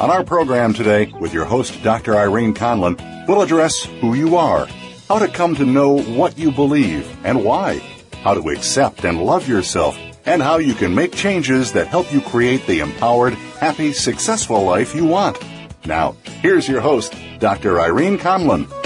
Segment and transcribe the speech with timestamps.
[0.00, 2.16] On our program today, with your host, Dr.
[2.16, 2.98] Irene Conlon,
[3.28, 4.66] we'll address who you are,
[5.08, 7.78] how to come to know what you believe and why,
[8.24, 12.20] how to accept and love yourself, and how you can make changes that help you
[12.20, 15.38] create the empowered, happy, successful life you want.
[15.86, 17.80] Now, here's your host, Dr.
[17.80, 18.83] Irene Conlon.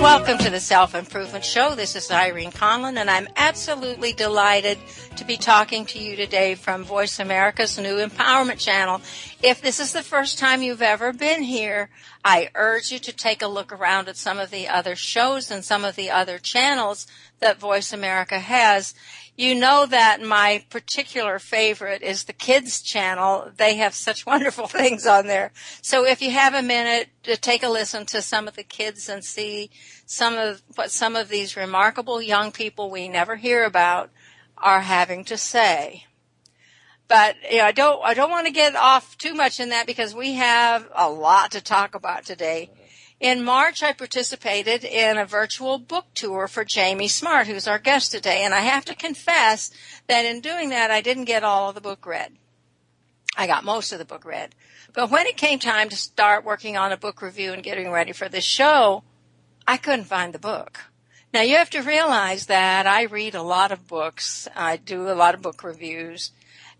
[0.00, 1.74] Welcome to the Self Improvement Show.
[1.74, 4.78] This is Irene Conlon, and I'm absolutely delighted
[5.16, 9.00] to be talking to you today from Voice America's new empowerment channel.
[9.42, 11.90] If this is the first time you've ever been here,
[12.24, 15.64] I urge you to take a look around at some of the other shows and
[15.64, 17.08] some of the other channels
[17.40, 18.94] that Voice America has.
[19.38, 23.52] You know that my particular favorite is the kids channel.
[23.56, 25.52] They have such wonderful things on there.
[25.80, 29.08] So if you have a minute to take a listen to some of the kids
[29.08, 29.70] and see
[30.06, 34.10] some of what some of these remarkable young people we never hear about
[34.56, 36.06] are having to say.
[37.06, 39.86] But you know, I don't I don't want to get off too much in that
[39.86, 42.72] because we have a lot to talk about today.
[43.20, 48.12] In March, I participated in a virtual book tour for Jamie Smart, who's our guest
[48.12, 48.44] today.
[48.44, 49.72] And I have to confess
[50.06, 52.32] that in doing that, I didn't get all of the book read.
[53.36, 54.54] I got most of the book read.
[54.92, 58.12] But when it came time to start working on a book review and getting ready
[58.12, 59.02] for the show,
[59.66, 60.78] I couldn't find the book.
[61.34, 64.46] Now you have to realize that I read a lot of books.
[64.54, 66.30] I do a lot of book reviews.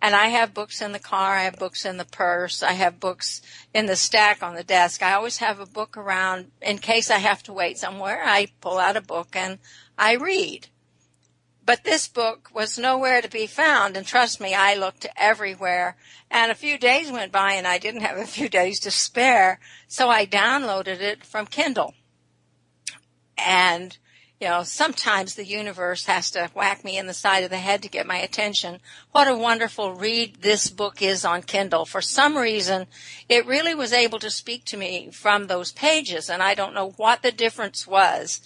[0.01, 1.35] And I have books in the car.
[1.35, 2.63] I have books in the purse.
[2.63, 3.43] I have books
[3.75, 5.03] in the stack on the desk.
[5.03, 8.23] I always have a book around in case I have to wait somewhere.
[8.25, 9.59] I pull out a book and
[9.99, 10.69] I read.
[11.67, 13.97] But this book was nowhere to be found.
[13.97, 15.97] And trust me, I looked everywhere.
[16.31, 19.59] And a few days went by and I didn't have a few days to spare.
[19.89, 21.93] So I downloaded it from Kindle.
[23.37, 23.99] And
[24.41, 27.83] you know, sometimes the universe has to whack me in the side of the head
[27.83, 28.79] to get my attention.
[29.11, 31.85] What a wonderful read this book is on Kindle.
[31.85, 32.87] For some reason,
[33.29, 36.91] it really was able to speak to me from those pages, and I don't know
[36.91, 38.41] what the difference was.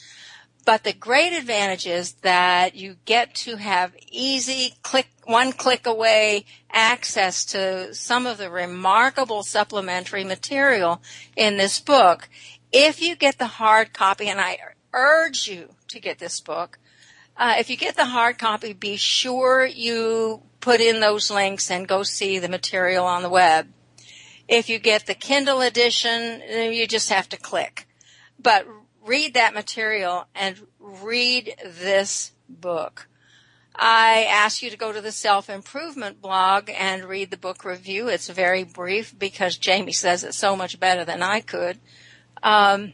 [0.64, 6.46] But the great advantage is that you get to have easy click, one click away
[6.70, 11.02] access to some of the remarkable supplementary material
[11.36, 12.30] in this book.
[12.70, 14.56] If you get the hard copy, and I
[14.94, 16.78] urge you to get this book.
[17.36, 21.88] Uh, if you get the hard copy, be sure you put in those links and
[21.88, 23.68] go see the material on the web.
[24.48, 26.42] If you get the Kindle edition,
[26.72, 27.86] you just have to click.
[28.38, 28.66] But
[29.04, 33.08] read that material and read this book.
[33.74, 38.08] I ask you to go to the self improvement blog and read the book review.
[38.08, 41.78] It's very brief because Jamie says it so much better than I could.
[42.42, 42.92] Um,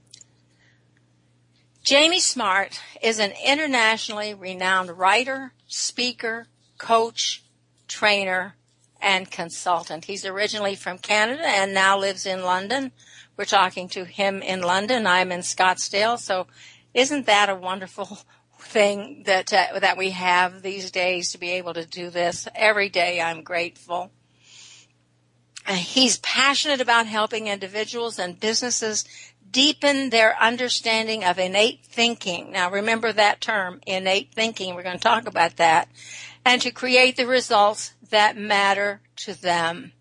[1.84, 6.48] Jamie Smart is an internationally renowned writer, speaker,
[6.78, 7.44] coach,
[7.88, 8.56] trainer,
[9.02, 10.06] and consultant.
[10.06, 12.92] He's originally from Canada and now lives in London.
[13.38, 15.08] We're talking to him in London.
[15.08, 16.20] I'm in Scottsdale.
[16.20, 16.48] So
[16.94, 18.20] isn't that a wonderful
[18.60, 22.90] thing that uh, that we have these days to be able to do this every
[22.90, 23.22] day?
[23.22, 24.12] I'm grateful.
[25.66, 29.06] Uh, he's passionate about helping individuals and businesses
[29.52, 32.52] deepen their understanding of innate thinking.
[32.52, 34.76] Now remember that term, innate thinking.
[34.76, 35.90] We're going to talk about that.
[36.46, 39.94] And to create the results that matter to them.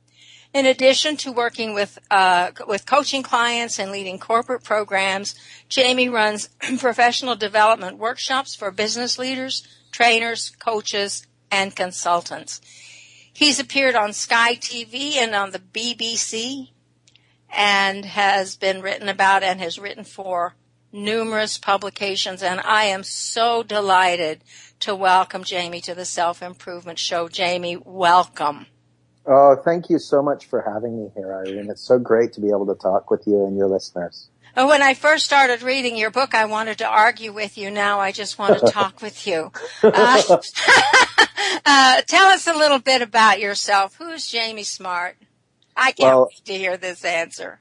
[0.55, 5.35] In addition to working with uh, with coaching clients and leading corporate programs,
[5.69, 12.61] Jamie runs professional development workshops for business leaders, trainers, coaches, and consultants.
[13.33, 16.71] He's appeared on Sky TV and on the BBC,
[17.51, 20.55] and has been written about and has written for
[20.93, 24.43] numerous publications, and I am so delighted
[24.81, 27.29] to welcome Jamie to the Self Improvement Show.
[27.29, 28.67] Jamie, welcome.
[29.27, 31.69] Oh, thank you so much for having me here, Irene.
[31.71, 34.31] It's so great to be able to talk with you and your listeners.
[34.55, 37.71] When I first started reading your book, I wanted to argue with you.
[37.71, 39.53] Now I just want to talk with you.
[39.83, 40.23] Uh,
[41.67, 43.97] uh, tell us a little bit about yourself.
[43.97, 45.17] Who's Jamie Smart?
[45.77, 47.61] I can't well, wait to hear this answer.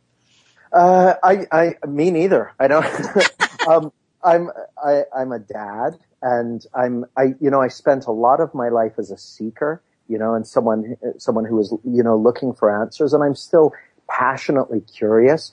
[0.73, 2.53] Uh, I, I, me neither.
[2.59, 2.85] I don't.
[3.67, 3.91] um,
[4.23, 4.49] I'm,
[4.83, 8.69] I, I'm a dad, and I'm, I, you know, I spent a lot of my
[8.69, 12.81] life as a seeker, you know, and someone, someone who was, you know, looking for
[12.81, 13.73] answers, and I'm still
[14.07, 15.51] passionately curious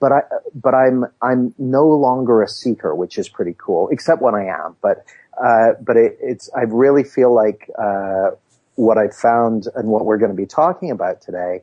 [0.00, 0.20] but I,
[0.54, 4.76] but I'm, I'm no longer a seeker, which is pretty cool, except when I am.
[4.80, 5.04] But,
[5.42, 8.30] uh, but it, it's, I really feel like, uh,
[8.76, 11.62] what I found and what we're going to be talking about today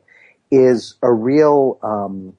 [0.50, 2.34] is a real, um,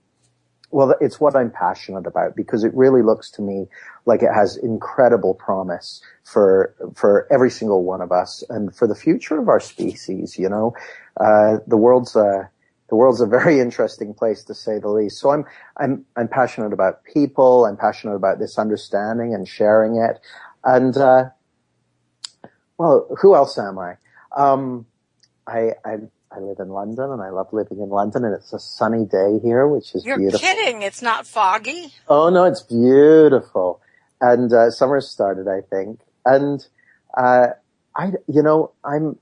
[0.73, 3.67] well, it's what I'm passionate about because it really looks to me
[4.07, 8.95] like it has incredible promise for, for every single one of us and for the
[8.95, 10.73] future of our species, you know,
[11.21, 12.47] uh, the world's, uh,
[12.89, 15.19] the world's a very interesting place to say the least.
[15.19, 15.45] So I'm,
[15.77, 17.65] I'm, I'm passionate about people.
[17.65, 20.19] I'm passionate about this understanding and sharing it.
[20.63, 21.25] And, uh,
[22.79, 23.97] well, who else am I?
[24.35, 24.87] Um,
[25.45, 25.97] I, I,
[26.35, 29.39] I live in London and I love living in London and it's a sunny day
[29.43, 30.45] here, which is You're beautiful.
[30.47, 30.81] You're kidding.
[30.81, 31.93] It's not foggy.
[32.07, 33.81] Oh no, it's beautiful.
[34.19, 35.99] And, uh, summer's started, I think.
[36.25, 36.65] And,
[37.15, 37.47] uh,
[37.95, 39.17] I, you know, I'm,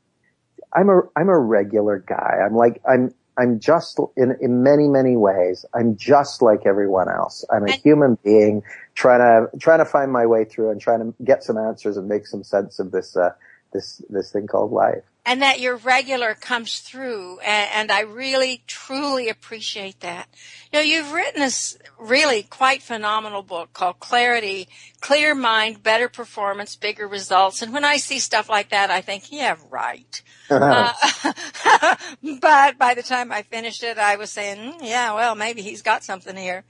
[0.73, 2.37] I'm a, I'm a regular guy.
[2.45, 7.43] I'm like, I'm, I'm just in, in many, many ways, I'm just like everyone else.
[7.51, 8.61] I'm a human being
[8.93, 12.07] trying to, trying to find my way through and trying to get some answers and
[12.07, 13.31] make some sense of this, uh,
[13.73, 15.03] this, this thing called life.
[15.23, 20.27] And that your regular comes through and, and I really, truly appreciate that.
[20.71, 24.67] You know, you've written this really quite phenomenal book called Clarity,
[24.99, 27.61] Clear Mind, Better Performance, Bigger Results.
[27.61, 30.21] And when I see stuff like that, I think, yeah, right.
[30.49, 30.93] uh,
[32.41, 35.83] but by the time I finished it, I was saying, mm, yeah, well, maybe he's
[35.83, 36.63] got something here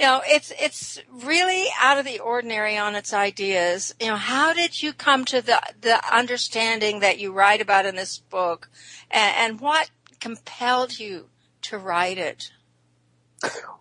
[0.00, 3.94] you know, it's it's really out of the ordinary on its ideas.
[4.00, 7.96] You know, how did you come to the the understanding that you write about in
[7.96, 8.70] this book,
[9.10, 11.26] and, and what compelled you
[11.62, 12.50] to write it?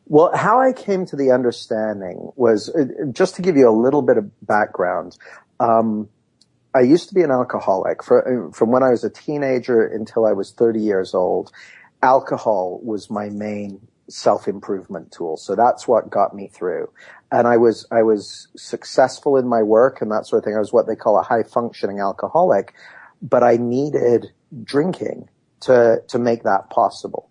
[0.08, 4.02] Well, how I came to the understanding was uh, just to give you a little
[4.02, 5.18] bit of background.
[5.62, 6.10] Um,
[6.76, 10.26] I used to be an alcoholic for, uh, from when I was a teenager until
[10.26, 11.52] I was 30 years old.
[12.02, 15.38] Alcohol was my main self-improvement tool.
[15.38, 16.92] So that's what got me through.
[17.32, 20.56] And I was, I was successful in my work and that sort of thing.
[20.56, 22.74] I was what they call a high functioning alcoholic,
[23.22, 24.32] but I needed
[24.64, 25.30] drinking
[25.62, 27.30] to, to make that possible.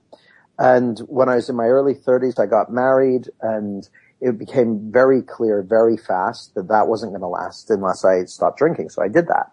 [0.58, 3.88] And when I was in my early thirties, I got married and
[4.20, 8.58] it became very clear very fast that that wasn't going to last unless I stopped
[8.58, 8.88] drinking.
[8.90, 9.52] So I did that.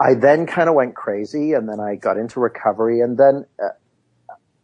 [0.00, 3.68] I then kind of went crazy and then I got into recovery and then uh,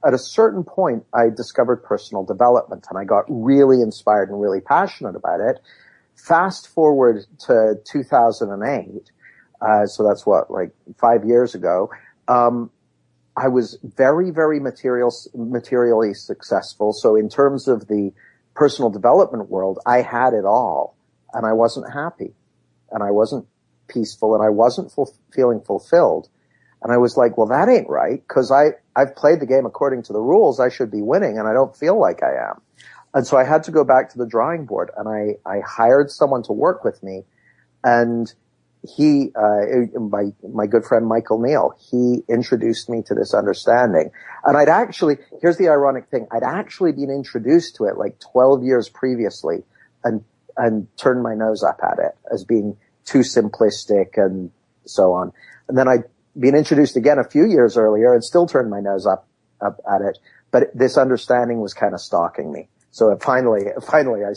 [0.06, 4.60] at a certain point, I discovered personal development and I got really inspired and really
[4.60, 5.58] passionate about it.
[6.14, 9.10] Fast forward to 2008.
[9.60, 11.90] Uh, so that's what, like five years ago.
[12.28, 12.70] Um,
[13.36, 16.92] I was very, very material, materially successful.
[16.92, 18.12] So in terms of the
[18.54, 20.96] personal development world, I had it all
[21.32, 22.34] and I wasn't happy
[22.90, 23.46] and I wasn't
[23.88, 26.28] peaceful and I wasn't ful- feeling fulfilled.
[26.82, 30.02] And I was like, well, that ain't right because I, I've played the game according
[30.04, 30.58] to the rules.
[30.58, 32.60] I should be winning and I don't feel like I am.
[33.14, 36.10] And so I had to go back to the drawing board and I, I hired
[36.10, 37.22] someone to work with me
[37.84, 38.32] and
[38.82, 44.10] he, uh, my, my good friend Michael Neill, he introduced me to this understanding.
[44.44, 48.64] And I'd actually, here's the ironic thing, I'd actually been introduced to it like 12
[48.64, 49.62] years previously
[50.02, 50.24] and,
[50.56, 54.50] and turned my nose up at it as being too simplistic and
[54.86, 55.32] so on.
[55.68, 55.98] And then I
[56.38, 59.26] been introduced again a few years earlier and still turned my nose up,
[59.60, 60.18] up at it.
[60.50, 62.68] But this understanding was kind of stalking me.
[62.90, 64.32] So finally, finally, I,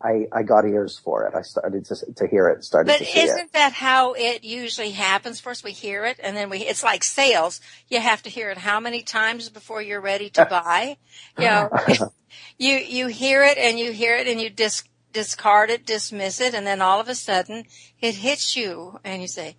[0.00, 1.34] I, I got ears for it.
[1.34, 3.24] I started to, to hear it, started but to see it.
[3.24, 5.40] Isn't that how it usually happens?
[5.40, 7.60] First we hear it and then we, it's like sales.
[7.88, 10.98] You have to hear it how many times before you're ready to buy?
[11.38, 11.70] You know,
[12.58, 16.54] you, you hear it and you hear it and you dis, discard it, dismiss it,
[16.54, 17.64] and then all of a sudden
[18.00, 19.56] it hits you and you say,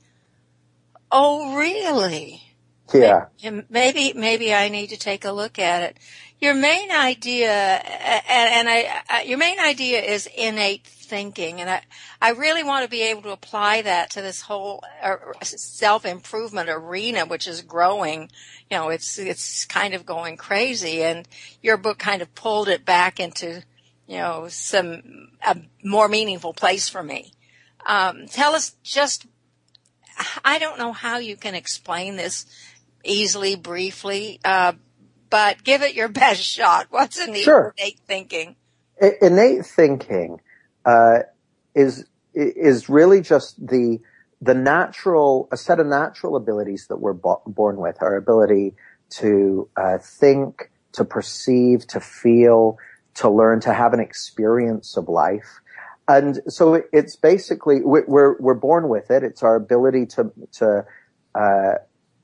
[1.11, 2.43] Oh, really?
[3.39, 3.61] Yeah.
[3.69, 5.97] Maybe, maybe I need to take a look at it.
[6.39, 11.81] Your main idea, and, and I, your main idea is innate thinking, and I,
[12.21, 17.25] I really want to be able to apply that to this whole uh, self-improvement arena,
[17.25, 18.29] which is growing.
[18.69, 21.27] You know, it's, it's kind of going crazy, and
[21.61, 23.63] your book kind of pulled it back into
[24.07, 27.33] you know, some, a more meaningful place for me.
[27.85, 29.27] Um, tell us just,
[30.43, 32.45] I don't know how you can explain this
[33.03, 34.73] easily, briefly, uh,
[35.29, 36.87] but give it your best shot.
[36.89, 37.73] What's innate, sure.
[37.77, 38.55] innate thinking?
[39.21, 40.41] Innate thinking,
[40.85, 41.19] uh,
[41.75, 43.99] is, is really just the,
[44.41, 48.75] the natural, a set of natural abilities that we're bo- born with, our ability
[49.09, 52.77] to uh, think, to perceive, to feel,
[53.15, 55.59] to learn, to have an experience of life.
[56.07, 59.23] And so it's basically, we're, we're born with it.
[59.23, 60.85] It's our ability to, to,
[61.35, 61.73] uh,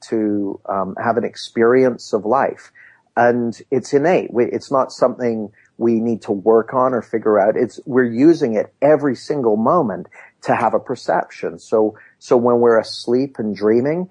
[0.10, 2.72] to um, have an experience of life.
[3.16, 4.32] And it's innate.
[4.34, 7.58] It's not something we need to work on or figure out.
[7.58, 10.08] It's, we're using it every single moment
[10.44, 11.60] to have a perception.
[11.60, 14.10] So, so when we're asleep and dreaming,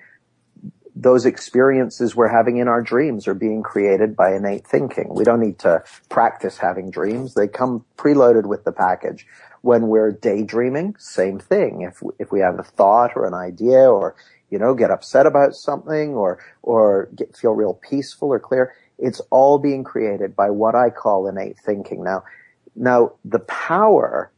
[0.95, 5.09] those experiences we're having in our dreams are being created by innate thinking.
[5.15, 7.35] We don't need to practice having dreams.
[7.35, 9.27] They come preloaded with the package.
[9.63, 11.83] When we're daydreaming, same thing.
[11.83, 14.15] If, if we have a thought or an idea or,
[14.51, 19.21] you know, get upset about something or, or get, feel real peaceful or clear, it's
[19.31, 22.05] all being created by what I call innate thinking.
[22.05, 22.25] Now,
[22.75, 24.31] now the power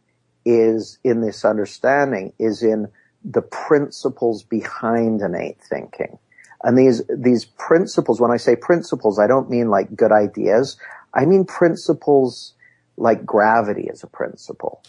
[0.45, 2.89] is in this understanding is in
[3.25, 6.19] the principles behind innate thinking.
[6.63, 10.77] And these, these principles, when I say principles, I don't mean like good ideas.
[11.13, 12.55] I mean principles
[12.97, 14.83] like gravity as a principle.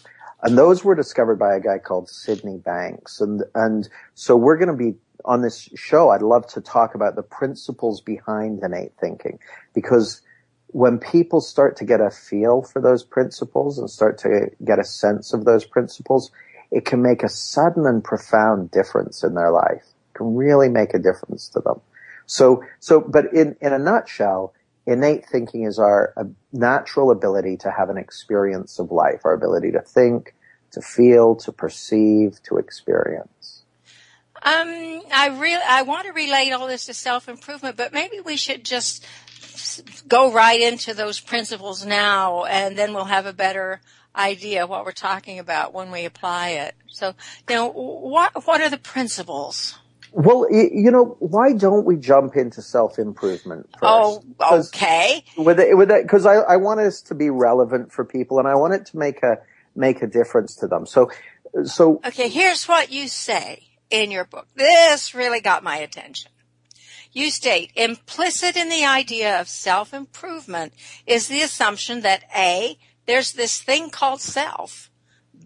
[0.45, 3.19] And those were discovered by a guy called Sydney Banks.
[3.19, 4.93] And, and so we're going to be
[5.25, 6.11] on this show.
[6.11, 9.39] I'd love to talk about the principles behind innate thinking
[9.73, 10.21] because
[10.67, 14.83] when people start to get a feel for those principles and start to get a
[14.83, 16.29] sense of those principles,
[16.69, 19.81] it can make a sudden and profound difference in their life.
[19.81, 21.81] It can really make a difference to them.
[22.27, 24.53] So, so, but in, in a nutshell,
[24.85, 29.71] innate thinking is our uh, natural ability to have an experience of life, our ability
[29.71, 30.34] to think,
[30.75, 33.63] to feel, to perceive, to experience.
[34.43, 38.63] Um, I really, I want to relate all this to self-improvement, but maybe we should
[38.63, 39.03] just
[40.07, 43.81] go right into those principles now and then we'll have a better
[44.15, 46.75] idea what we're talking about when we apply it.
[46.87, 47.15] So,
[47.49, 49.79] you know, what, what are the principles?
[50.11, 53.81] Well, you know, why don't we jump into self-improvement first?
[53.81, 55.25] Oh, okay.
[55.37, 58.47] With it, with it, cause I, I want this to be relevant for people and
[58.47, 59.39] I want it to make a,
[59.75, 60.85] make a difference to them.
[60.85, 61.11] So,
[61.63, 62.01] so.
[62.05, 64.47] Okay, here's what you say in your book.
[64.55, 66.31] This really got my attention.
[67.11, 70.73] You state, implicit in the idea of self-improvement
[71.07, 74.91] is the assumption that A, there's this thing called self.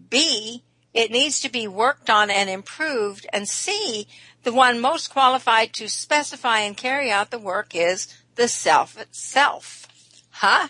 [0.08, 3.26] B, it needs to be worked on and improved.
[3.32, 4.08] And C,
[4.42, 9.86] the one most qualified to specify and carry out the work is the self itself.
[10.30, 10.68] Huh?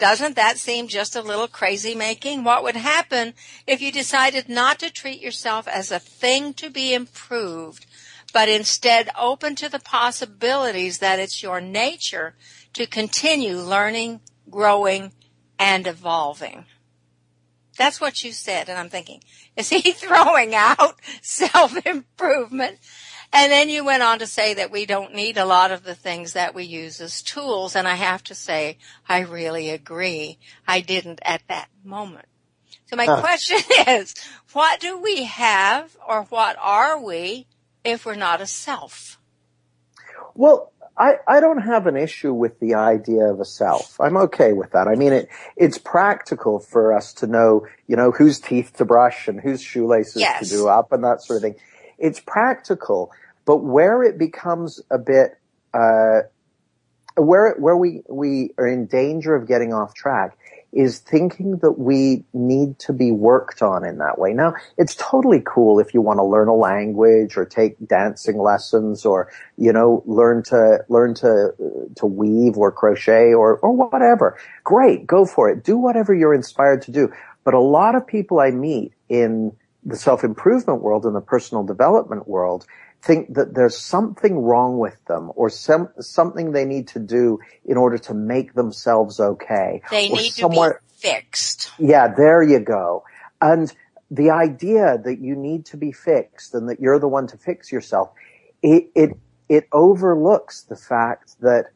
[0.00, 2.42] Doesn't that seem just a little crazy making?
[2.42, 3.34] What would happen
[3.66, 7.84] if you decided not to treat yourself as a thing to be improved,
[8.32, 12.34] but instead open to the possibilities that it's your nature
[12.72, 15.12] to continue learning, growing,
[15.58, 16.64] and evolving.
[17.76, 19.22] That's what you said, and I'm thinking,
[19.54, 22.78] is he throwing out self-improvement?
[23.32, 25.94] And then you went on to say that we don't need a lot of the
[25.94, 30.38] things that we use as tools, and I have to say, I really agree.
[30.66, 32.26] I didn't at that moment.
[32.86, 33.20] So my huh.
[33.20, 34.14] question is,
[34.52, 37.46] what do we have or what are we
[37.84, 39.20] if we're not a self?
[40.34, 43.98] Well, I, I don't have an issue with the idea of a self.
[44.00, 44.88] I'm okay with that.
[44.88, 49.28] I mean, it, it's practical for us to know, you know, whose teeth to brush
[49.28, 50.48] and whose shoelaces yes.
[50.48, 51.54] to do up and that sort of thing.
[51.96, 53.12] It's practical,
[53.50, 55.36] but where it becomes a bit,
[55.74, 56.20] uh,
[57.16, 60.38] where, where we, we are in danger of getting off track
[60.72, 64.32] is thinking that we need to be worked on in that way.
[64.32, 69.04] Now, it's totally cool if you want to learn a language or take dancing lessons
[69.04, 71.52] or, you know, learn to, learn to,
[71.96, 74.38] to weave or crochet or, or whatever.
[74.62, 75.08] Great.
[75.08, 75.64] Go for it.
[75.64, 77.12] Do whatever you're inspired to do.
[77.42, 79.50] But a lot of people I meet in
[79.84, 82.64] the self-improvement world and the personal development world
[83.02, 87.76] think that there's something wrong with them or some, something they need to do in
[87.76, 89.82] order to make themselves okay.
[89.90, 91.70] They need to be fixed.
[91.78, 93.04] Yeah, there you go.
[93.40, 93.72] And
[94.10, 97.72] the idea that you need to be fixed and that you're the one to fix
[97.72, 98.10] yourself,
[98.62, 99.10] it, it,
[99.48, 101.66] it overlooks the fact that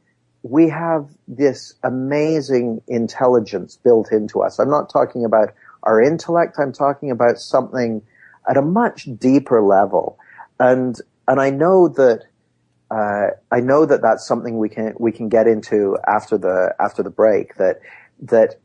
[0.42, 4.58] we have this amazing intelligence built into us.
[4.58, 5.54] I'm not talking about
[5.84, 6.56] our intellect.
[6.58, 8.02] I'm talking about something
[8.48, 10.18] at a much deeper level.
[10.60, 12.24] And and I know that
[12.90, 17.02] uh, I know that that's something we can we can get into after the after
[17.02, 17.56] the break.
[17.56, 17.80] That
[18.22, 18.56] that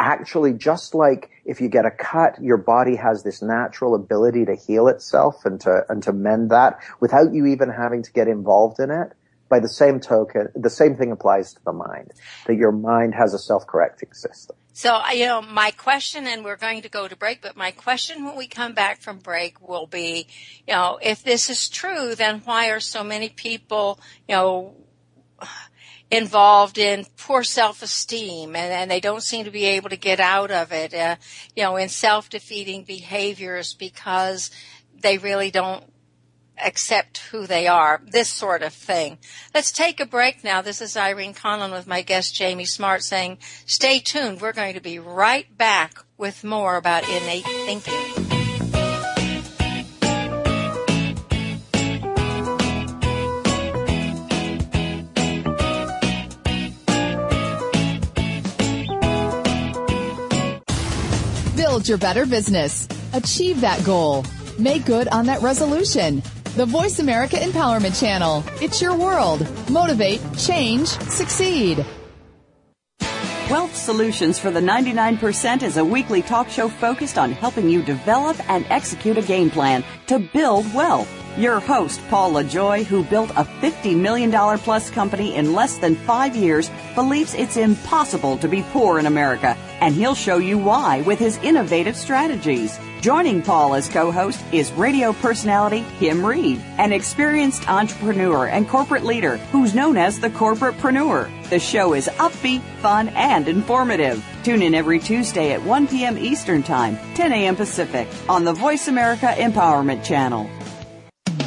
[0.00, 4.54] actually just like if you get a cut, your body has this natural ability to
[4.54, 8.80] heal itself and to, and to mend that without you even having to get involved
[8.80, 9.12] in it.
[9.50, 12.12] By the same token, the same thing applies to the mind,
[12.46, 14.56] that your mind has a self-correcting system.
[14.72, 18.24] So, you know, my question, and we're going to go to break, but my question
[18.24, 20.28] when we come back from break will be,
[20.66, 24.74] you know, if this is true, then why are so many people, you know,
[26.10, 30.50] involved in poor self-esteem and, and, they don't seem to be able to get out
[30.50, 31.16] of it, uh,
[31.54, 34.50] you know, in self-defeating behaviors because
[35.00, 35.84] they really don't
[36.64, 39.18] accept who they are, this sort of thing.
[39.54, 40.62] Let's take a break now.
[40.62, 44.40] This is Irene Conlon with my guest Jamie Smart saying, stay tuned.
[44.40, 48.30] We're going to be right back with more about innate thinking.
[61.56, 62.88] Build your better business.
[63.12, 64.24] Achieve that goal.
[64.58, 66.22] Make good on that resolution.
[66.56, 68.42] The Voice America Empowerment Channel.
[68.60, 69.46] It's your world.
[69.70, 71.86] Motivate, change, succeed.
[73.48, 78.36] Wealth Solutions for the 99% is a weekly talk show focused on helping you develop
[78.50, 81.08] and execute a game plan to build wealth.
[81.36, 86.34] Your host, Paul LaJoy, who built a $50 million plus company in less than five
[86.34, 91.20] years, believes it's impossible to be poor in America, and he'll show you why with
[91.20, 92.80] his innovative strategies.
[93.00, 99.36] Joining Paul as co-host is radio personality Kim Reed, an experienced entrepreneur and corporate leader
[99.52, 101.48] who's known as the corporatepreneur.
[101.48, 104.22] The show is upbeat, fun, and informative.
[104.42, 106.18] Tune in every Tuesday at 1 p.m.
[106.18, 107.56] Eastern Time, 10 a.m.
[107.56, 110.50] Pacific on the Voice America Empowerment Channel.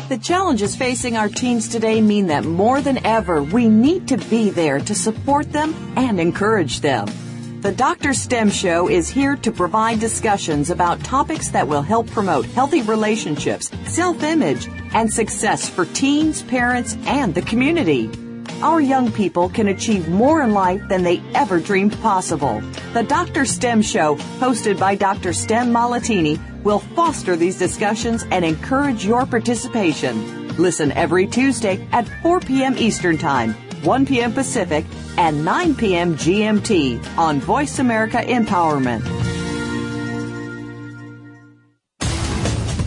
[0.09, 4.49] The challenges facing our teens today mean that more than ever, we need to be
[4.49, 7.07] there to support them and encourage them.
[7.61, 8.13] The Dr.
[8.13, 13.71] STEM Show is here to provide discussions about topics that will help promote healthy relationships,
[13.87, 18.09] self-image, and success for teens, parents, and the community.
[18.63, 22.61] Our young people can achieve more in life than they ever dreamed possible.
[22.93, 23.43] The Dr.
[23.43, 25.33] STEM Show, hosted by Dr.
[25.33, 30.47] STEM Malatini, will foster these discussions and encourage your participation.
[30.55, 32.77] Listen every Tuesday at 4 p.m.
[32.77, 34.31] Eastern Time, 1 p.m.
[34.31, 34.85] Pacific,
[35.17, 36.15] and 9 p.m.
[36.15, 39.03] GMT on Voice America Empowerment.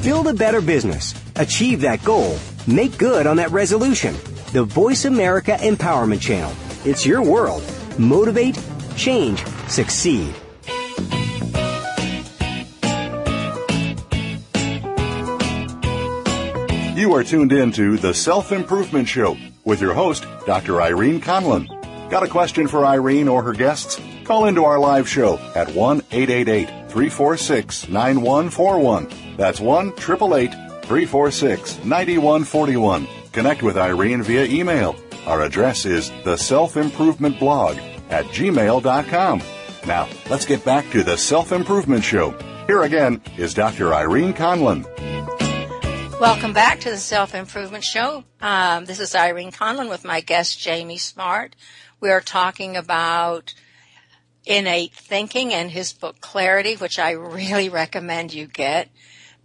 [0.02, 1.12] Build a better business.
[1.34, 2.38] Achieve that goal.
[2.66, 4.16] Make good on that resolution.
[4.56, 6.50] The Voice America Empowerment Channel.
[6.86, 7.62] It's your world.
[7.98, 8.58] Motivate,
[8.96, 10.34] change, succeed.
[16.96, 20.80] You are tuned in to The Self Improvement Show with your host, Dr.
[20.80, 21.68] Irene Conlon.
[22.08, 24.00] Got a question for Irene or her guests?
[24.24, 29.36] Call into our live show at 1 888 346 9141.
[29.36, 30.50] That's 1 888
[30.82, 33.06] 346 9141.
[33.36, 34.96] Connect with Irene via email.
[35.26, 37.76] Our address is the self improvement blog
[38.08, 39.42] at gmail.com.
[39.86, 42.30] Now, let's get back to the Self Improvement Show.
[42.66, 43.92] Here again is Dr.
[43.92, 44.86] Irene Conlon.
[46.18, 48.24] Welcome back to the Self Improvement Show.
[48.40, 51.56] Um, this is Irene Conlon with my guest Jamie Smart.
[52.00, 53.52] We are talking about
[54.46, 58.88] innate thinking and his book Clarity, which I really recommend you get.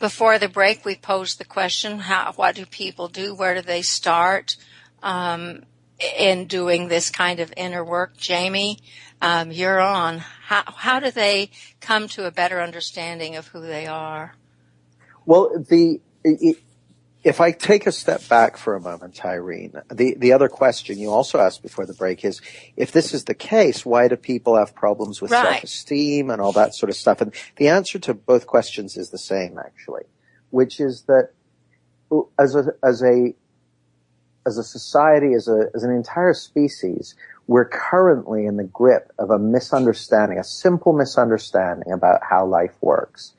[0.01, 2.33] Before the break, we posed the question: How?
[2.35, 3.35] What do people do?
[3.35, 4.57] Where do they start
[5.03, 5.61] um,
[6.17, 8.17] in doing this kind of inner work?
[8.17, 8.79] Jamie,
[9.21, 10.17] um, you're on.
[10.17, 14.33] How, how do they come to a better understanding of who they are?
[15.27, 16.01] Well, the
[17.23, 21.11] if I take a step back for a moment, Irene, the, the other question you
[21.11, 22.41] also asked before the break is,
[22.75, 25.43] if this is the case, why do people have problems with right.
[25.43, 27.21] self-esteem and all that sort of stuff?
[27.21, 30.03] And the answer to both questions is the same, actually,
[30.49, 31.29] which is that
[32.39, 33.33] as a, as a,
[34.45, 39.29] as a society, as a, as an entire species, we're currently in the grip of
[39.29, 43.33] a misunderstanding, a simple misunderstanding about how life works.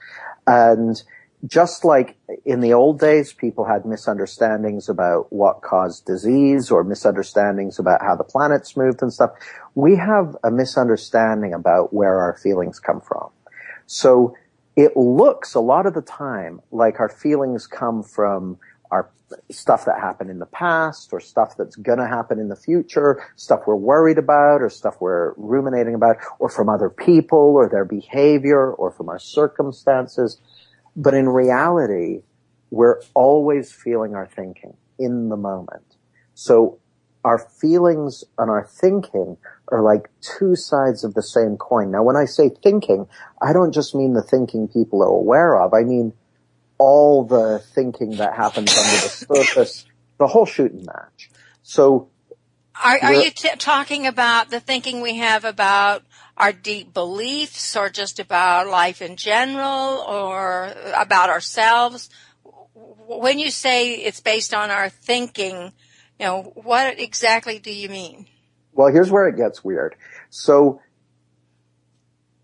[0.46, 1.02] And
[1.46, 7.78] just like in the old days, people had misunderstandings about what caused disease or misunderstandings
[7.78, 9.30] about how the planets moved and stuff,
[9.74, 13.30] we have a misunderstanding about where our feelings come from.
[13.86, 14.36] So
[14.76, 18.58] it looks a lot of the time like our feelings come from
[18.92, 19.10] our
[19.50, 23.62] stuff that happened in the past or stuff that's gonna happen in the future, stuff
[23.66, 28.72] we're worried about or stuff we're ruminating about or from other people or their behavior
[28.72, 30.38] or from our circumstances.
[30.94, 32.22] But in reality,
[32.70, 35.96] we're always feeling our thinking in the moment.
[36.34, 36.78] So
[37.24, 39.36] our feelings and our thinking
[39.68, 41.90] are like two sides of the same coin.
[41.90, 43.06] Now, when I say thinking,
[43.40, 45.72] I don't just mean the thinking people are aware of.
[45.72, 46.12] I mean
[46.78, 49.86] all the thinking that happens under the surface,
[50.18, 51.30] the whole shooting match.
[51.62, 52.08] So,
[52.82, 56.02] are, are you t- talking about the thinking we have about
[56.42, 62.10] our deep beliefs, or just about life in general, or about ourselves?
[63.06, 65.72] When you say it's based on our thinking,
[66.18, 68.26] you know, what exactly do you mean?
[68.72, 69.94] Well, here's where it gets weird.
[70.30, 70.80] So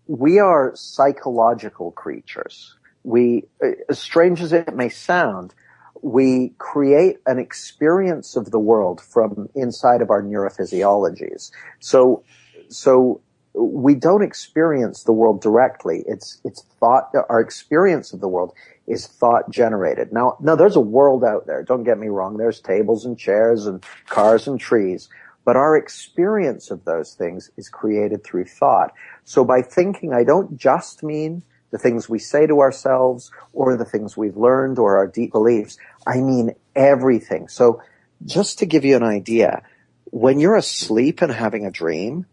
[0.07, 2.75] we are psychological creatures.
[3.03, 3.47] We,
[3.89, 5.53] as strange as it may sound,
[6.01, 11.51] we create an experience of the world from inside of our neurophysiologies.
[11.79, 12.23] So,
[12.69, 13.21] so
[13.53, 16.03] we don't experience the world directly.
[16.07, 18.53] It's, it's thought, our experience of the world
[18.87, 20.11] is thought generated.
[20.11, 21.63] Now, now there's a world out there.
[21.63, 22.37] Don't get me wrong.
[22.37, 25.09] There's tables and chairs and cars and trees.
[25.45, 28.93] But our experience of those things is created through thought.
[29.23, 33.85] So by thinking, I don't just mean the things we say to ourselves or the
[33.85, 35.77] things we've learned or our deep beliefs.
[36.05, 37.47] I mean everything.
[37.47, 37.81] So
[38.25, 39.63] just to give you an idea,
[40.05, 42.25] when you're asleep and having a dream,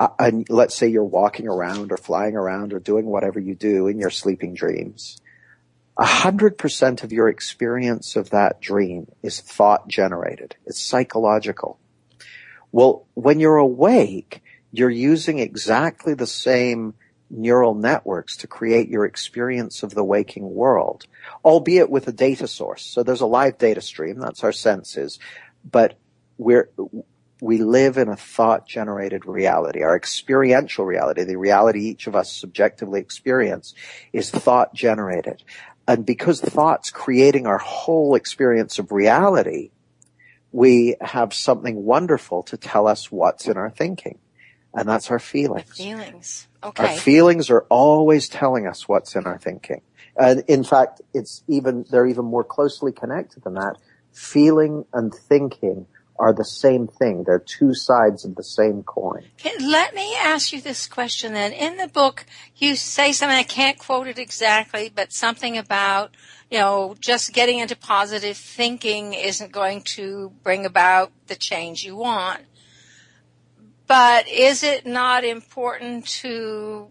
[0.00, 3.86] uh, and let's say you're walking around or flying around or doing whatever you do
[3.86, 5.18] in your sleeping dreams,
[5.98, 10.56] a hundred percent of your experience of that dream is thought generated.
[10.64, 11.78] It's psychological.
[12.72, 16.94] Well, when you're awake, you're using exactly the same
[17.28, 21.06] neural networks to create your experience of the waking world,
[21.44, 22.84] albeit with a data source.
[22.86, 24.18] So there's a live data stream.
[24.18, 25.18] That's our senses,
[25.70, 25.98] but
[26.38, 26.70] we're,
[27.40, 29.82] we live in a thought generated reality.
[29.82, 33.74] Our experiential reality, the reality each of us subjectively experience
[34.12, 35.42] is thought generated.
[35.88, 39.70] And because thought's creating our whole experience of reality,
[40.52, 44.18] we have something wonderful to tell us what's in our thinking.
[44.72, 45.76] And that's our feelings.
[45.76, 46.48] Feelings.
[46.62, 46.82] Okay.
[46.84, 49.80] Our feelings are always telling us what's in our thinking.
[50.16, 53.76] And in fact, it's even, they're even more closely connected than that.
[54.12, 55.86] Feeling and thinking
[56.20, 57.24] are the same thing.
[57.24, 59.24] They're two sides of the same coin.
[59.60, 61.52] let me ask you this question then.
[61.52, 66.14] In the book, you say something, I can't quote it exactly, but something about,
[66.50, 71.96] you know, just getting into positive thinking isn't going to bring about the change you
[71.96, 72.42] want.
[73.86, 76.88] But is it not important to,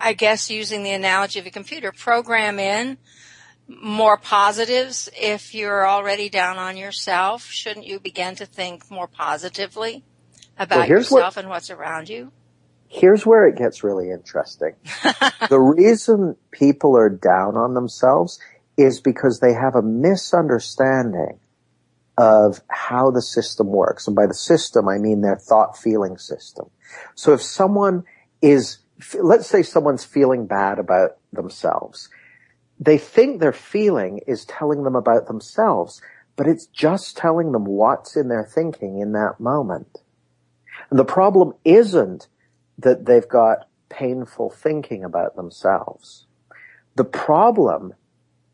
[0.00, 2.96] I guess using the analogy of a computer, program in
[3.68, 7.44] more positives if you're already down on yourself?
[7.46, 10.04] Shouldn't you begin to think more positively
[10.58, 12.32] about well, yourself what, and what's around you?
[12.88, 14.74] Here's where it gets really interesting.
[15.48, 18.38] the reason people are down on themselves
[18.76, 21.38] is because they have a misunderstanding
[22.18, 24.06] of how the system works.
[24.06, 26.68] And by the system, I mean their thought feeling system.
[27.14, 28.04] So if someone
[28.42, 28.78] is,
[29.18, 32.10] let's say someone's feeling bad about themselves
[32.84, 36.02] they think their feeling is telling them about themselves,
[36.34, 39.98] but it's just telling them what's in their thinking in that moment.
[40.90, 42.26] And the problem isn't
[42.78, 46.26] that they've got painful thinking about themselves.
[46.96, 47.94] The problem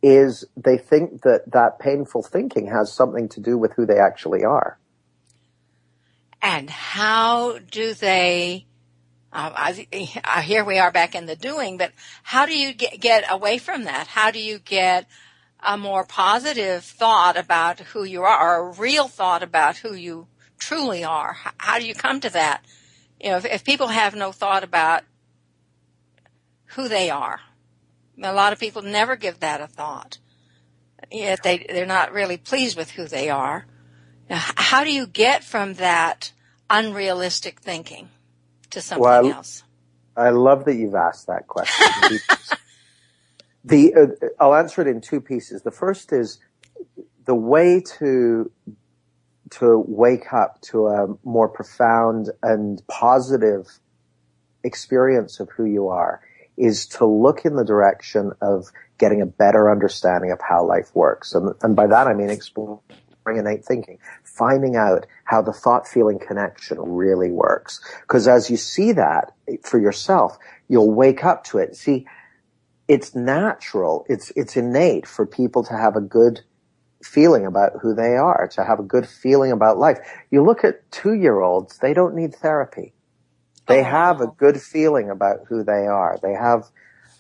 [0.03, 4.45] is they think that that painful thinking has something to do with who they actually
[4.45, 4.79] are.
[6.43, 8.67] And how do they
[9.39, 9.53] uh,
[10.25, 11.93] I, here we are back in the doing, but
[12.25, 14.09] how do you get, get away from that?
[14.09, 15.07] How do you get
[15.65, 20.27] a more positive thought about who you are or a real thought about who you
[20.59, 21.37] truly are?
[21.57, 22.65] How do you come to that?
[23.21, 25.05] You know, if, if people have no thought about
[26.75, 27.41] who they are,
[28.21, 30.19] a lot of people never give that a thought.
[31.13, 33.67] Yet they, they're not really pleased with who they are.
[34.29, 36.33] Now, how do you get from that
[36.69, 38.09] unrealistic thinking?
[38.71, 39.63] To something well, else?
[40.17, 42.19] I love that you've asked that question.
[43.65, 45.63] the uh, I'll answer it in two pieces.
[45.63, 46.39] The first is
[47.25, 48.51] the way to
[49.51, 53.67] to wake up to a more profound and positive
[54.65, 56.21] experience of who you are
[56.57, 58.67] is to look in the direction of
[58.99, 61.35] getting a better understanding of how life works.
[61.35, 62.81] And, and by that I mean exploring
[63.37, 67.81] innate thinking finding out how the thought feeling connection really works.
[68.07, 70.39] Cause as you see that for yourself,
[70.69, 71.77] you'll wake up to it.
[71.77, 72.07] See,
[72.87, 74.07] it's natural.
[74.09, 76.41] It's, it's innate for people to have a good
[77.03, 79.99] feeling about who they are, to have a good feeling about life.
[80.31, 82.95] You look at two year olds, they don't need therapy.
[83.67, 86.19] They oh, have a good feeling about who they are.
[86.23, 86.65] They have,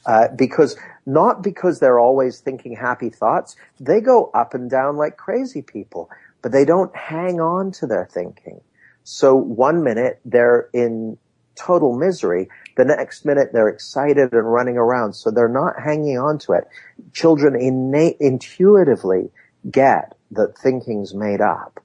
[0.08, 3.54] uh, because not because they're always thinking happy thoughts.
[3.78, 6.10] They go up and down like crazy people
[6.42, 8.60] but they don't hang on to their thinking.
[9.04, 11.18] So one minute they're in
[11.54, 12.48] total misery.
[12.76, 15.14] The next minute they're excited and running around.
[15.14, 16.64] So they're not hanging on to it.
[17.12, 19.30] Children innate, intuitively
[19.70, 21.82] get that thinking's made up,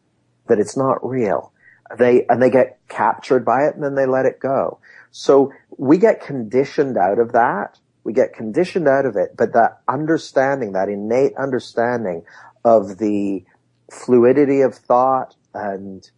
[0.48, 1.52] that it's not real.
[1.98, 4.80] They, and they get captured by it and then they let it go.
[5.12, 7.80] So we get conditioned out of that.
[8.04, 12.24] We get conditioned out of it, but that understanding, that innate understanding
[12.66, 13.44] of the
[13.92, 16.10] fluidity of thought and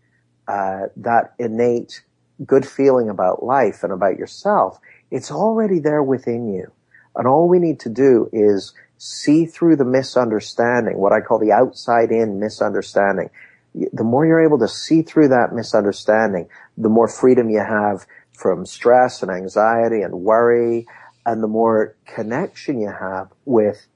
[0.48, 2.04] uh, that innate
[2.46, 4.80] good feeling about life and about yourself,
[5.12, 6.72] it's already there within you.
[7.16, 11.52] And all we need to do is see through the misunderstanding, what I call the
[11.52, 13.30] outside in misunderstanding.
[13.74, 18.66] The more you're able to see through that misunderstanding, the more freedom you have from
[18.66, 20.88] stress and anxiety and worry,
[21.26, 23.88] and the more connection you have with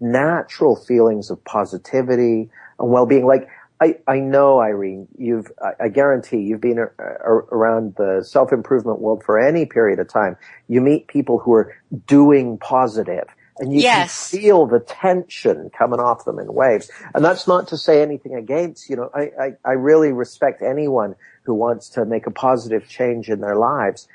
[0.00, 3.26] natural feelings of positivity and well-being.
[3.26, 3.48] Like,
[3.80, 9.00] I, I know, Irene, you've, I, I guarantee you've been a, a, around the self-improvement
[9.00, 10.36] world for any period of time.
[10.68, 13.26] You meet people who are doing positive
[13.58, 14.30] and you yes.
[14.30, 16.90] can feel the tension coming off them in waves.
[17.14, 21.14] And that's not to say anything against, you know, I, I, I really respect anyone
[21.42, 24.08] who wants to make a positive change in their lives.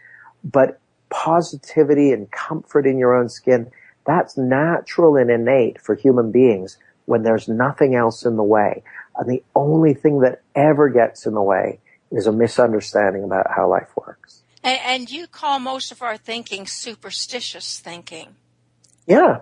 [0.43, 3.71] But positivity and comfort in your own skin,
[4.05, 8.83] that's natural and innate for human beings when there's nothing else in the way.
[9.17, 11.79] And the only thing that ever gets in the way
[12.11, 14.41] is a misunderstanding about how life works.
[14.63, 18.35] And, and you call most of our thinking superstitious thinking.
[19.07, 19.39] Yeah.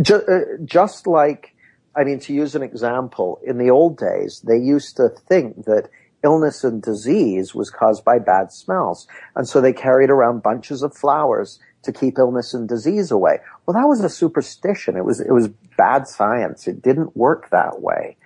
[0.00, 1.54] Just, uh, just like,
[1.96, 5.88] I mean, to use an example, in the old days, they used to think that
[6.24, 9.06] illness and disease was caused by bad smells.
[9.36, 13.38] And so they carried around bunches of flowers to keep illness and disease away.
[13.66, 14.96] Well, that was a superstition.
[14.96, 16.66] It was, it was bad science.
[16.66, 18.16] It didn't work that way.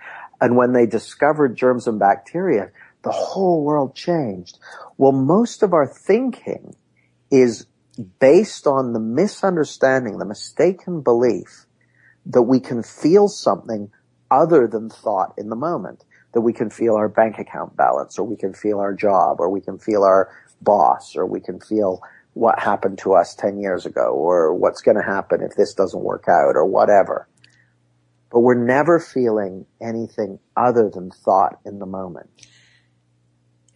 [0.41, 2.71] And when they discovered germs and bacteria,
[3.03, 4.59] the whole world changed.
[4.97, 6.77] Well, most of our thinking
[7.31, 7.67] is
[8.21, 11.67] based on the misunderstanding, the mistaken belief
[12.27, 13.91] that we can feel something
[14.31, 16.05] other than thought in the moment.
[16.39, 19.49] That we can feel our bank account balance, or we can feel our job, or
[19.49, 20.31] we can feel our
[20.63, 22.01] boss, or we can feel
[22.35, 26.05] what happened to us 10 years ago, or what's going to happen if this doesn't
[26.05, 27.27] work out, or whatever.
[28.31, 32.31] But we're never feeling anything other than thought in the moment.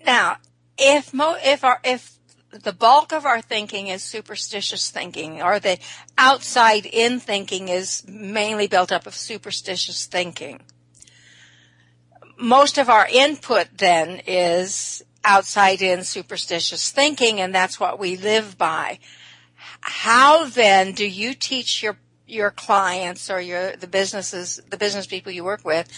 [0.07, 0.37] Now,
[0.79, 2.17] if mo- if our if
[2.53, 5.81] the bulk of our thinking is superstitious thinking, or the
[6.17, 10.61] outside in thinking is mainly built up of superstitious thinking.
[12.39, 18.59] Most of our input then is outside in superstitious thinking, and that's what we live
[18.59, 18.99] by.
[19.81, 25.33] How then do you teach your your clients or your the businesses the business people
[25.33, 25.89] you work with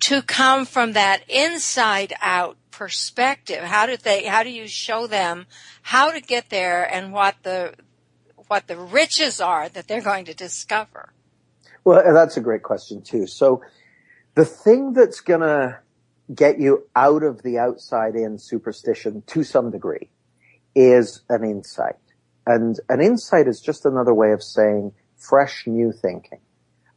[0.00, 3.62] to come from that inside out perspective?
[3.62, 5.46] How do they how do you show them
[5.82, 7.74] how to get there and what the
[8.48, 11.12] what the riches are that they're going to discover?
[11.84, 13.26] Well that's a great question too.
[13.26, 13.62] So
[14.36, 15.80] the thing that's going to
[16.32, 20.10] get you out of the outside in superstition to some degree
[20.74, 21.96] is an insight
[22.46, 26.40] and an insight is just another way of saying fresh new thinking.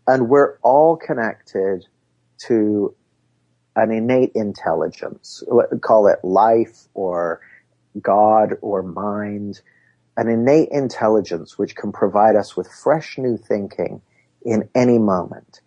[0.05, 1.85] And we're all connected
[2.45, 2.95] to
[3.75, 5.43] an innate intelligence.
[5.81, 7.41] Call it life or
[7.99, 9.61] God or mind.
[10.17, 14.01] An innate intelligence which can provide us with fresh new thinking
[14.43, 15.61] in any moment.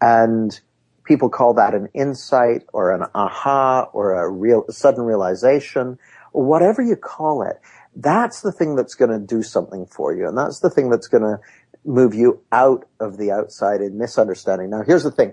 [0.00, 0.58] And
[1.06, 5.98] people call that an insight or an aha or a real sudden realization
[6.32, 7.56] or whatever you call it.
[7.94, 10.28] That's the thing that's going to do something for you.
[10.28, 11.38] And that's the thing that's going to
[11.84, 14.70] move you out of the outside in misunderstanding.
[14.70, 15.32] Now, here's the thing.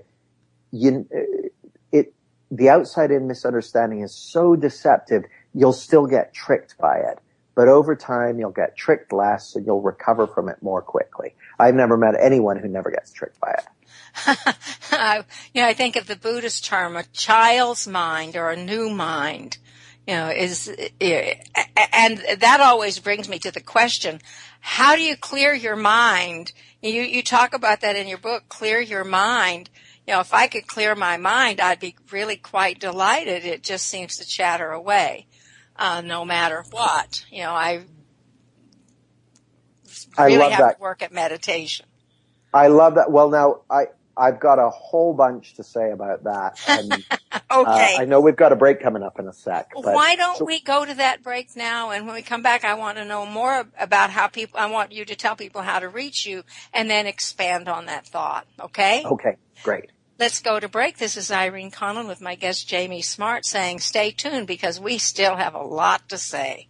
[0.72, 1.50] You, uh,
[1.92, 2.14] it,
[2.52, 7.20] the outside in misunderstanding is so deceptive, you'll still get tricked by it.
[7.56, 11.36] But over time, you'll get tricked less and you'll recover from it more quickly.
[11.60, 13.66] I've never met anyone who never gets tricked by it.
[14.28, 19.58] you know, I think of the Buddhist term, a child's mind or a new mind,
[20.08, 24.20] you know, is, and that always brings me to the question,
[24.60, 26.54] how do you clear your mind?
[26.82, 29.70] You, you talk about that in your book, clear your mind.
[30.06, 33.46] You know, if I could clear my mind, I'd be really quite delighted.
[33.46, 35.28] It just seems to chatter away,
[35.78, 37.26] uh, no matter what.
[37.32, 37.84] You know, I
[40.20, 40.76] really I love have that.
[40.78, 41.86] to work at meditation.
[42.54, 43.12] I love that.
[43.12, 46.60] Well, now I, I've got a whole bunch to say about that.
[46.68, 46.94] And,
[47.52, 47.96] okay.
[47.98, 49.72] Uh, I know we've got a break coming up in a sec.
[49.74, 51.92] But, Why don't so, we go to that break now?
[51.92, 54.92] And when we come back, I want to know more about how people, I want
[54.92, 58.46] you to tell people how to reach you and then expand on that thought.
[58.60, 59.04] Okay?
[59.04, 59.90] Okay, great.
[60.20, 60.98] Let's go to break.
[60.98, 65.36] This is Irene Conlon with my guest Jamie Smart saying stay tuned because we still
[65.36, 66.68] have a lot to say.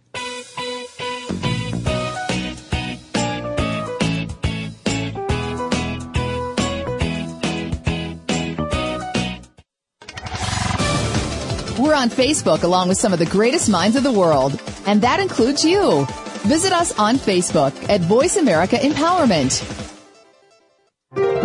[11.84, 15.20] We're on Facebook along with some of the greatest minds of the world, and that
[15.20, 16.06] includes you.
[16.46, 19.60] Visit us on Facebook at Voice America Empowerment.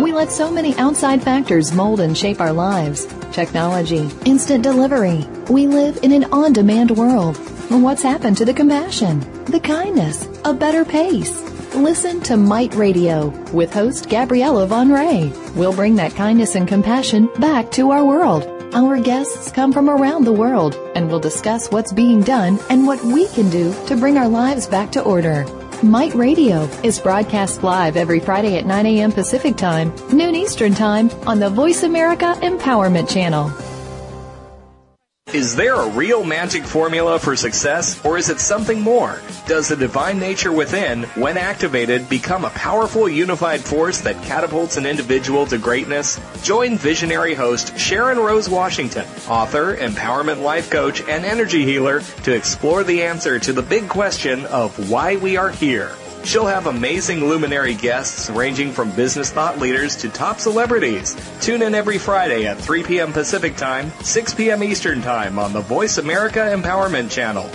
[0.00, 3.06] We let so many outside factors mold and shape our lives.
[3.32, 5.26] Technology, instant delivery.
[5.50, 7.36] We live in an on-demand world.
[7.68, 11.38] What's happened to the compassion, the kindness, a better pace?
[11.74, 15.30] Listen to Might Radio with host Gabriella Von Ray.
[15.54, 18.56] We'll bring that kindness and compassion back to our world.
[18.72, 23.02] Our guests come from around the world and we'll discuss what's being done and what
[23.02, 25.44] we can do to bring our lives back to order.
[25.82, 29.10] Might Radio is broadcast live every Friday at 9 a.m.
[29.10, 33.48] Pacific Time, noon Eastern Time on the Voice America Empowerment Channel.
[35.32, 39.20] Is there a real magic formula for success, or is it something more?
[39.46, 44.86] Does the divine nature within, when activated, become a powerful unified force that catapults an
[44.86, 46.18] individual to greatness?
[46.42, 52.82] Join visionary host Sharon Rose Washington, author, empowerment life coach, and energy healer to explore
[52.82, 55.92] the answer to the big question of why we are here.
[56.24, 61.16] She'll have amazing luminary guests ranging from business thought leaders to top celebrities.
[61.40, 63.12] Tune in every Friday at 3 p.m.
[63.12, 64.62] Pacific Time, 6 p.m.
[64.62, 67.48] Eastern Time on the Voice America Empowerment Channel.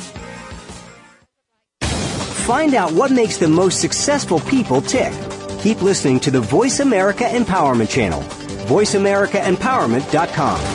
[2.46, 5.14] Find out what makes the most successful people tick.
[5.62, 8.22] Keep listening to the Voice America Empowerment Channel.
[8.68, 10.75] VoiceAmericaEmpowerment.com.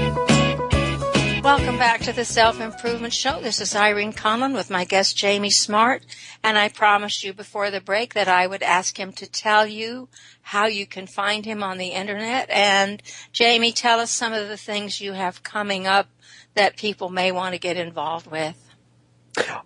[1.43, 3.41] Welcome back to the Self Improvement Show.
[3.41, 6.05] This is Irene Conlon with my guest Jamie Smart,
[6.43, 10.07] and I promised you before the break that I would ask him to tell you
[10.43, 12.47] how you can find him on the internet.
[12.51, 13.01] And
[13.33, 16.09] Jamie, tell us some of the things you have coming up
[16.53, 18.70] that people may want to get involved with.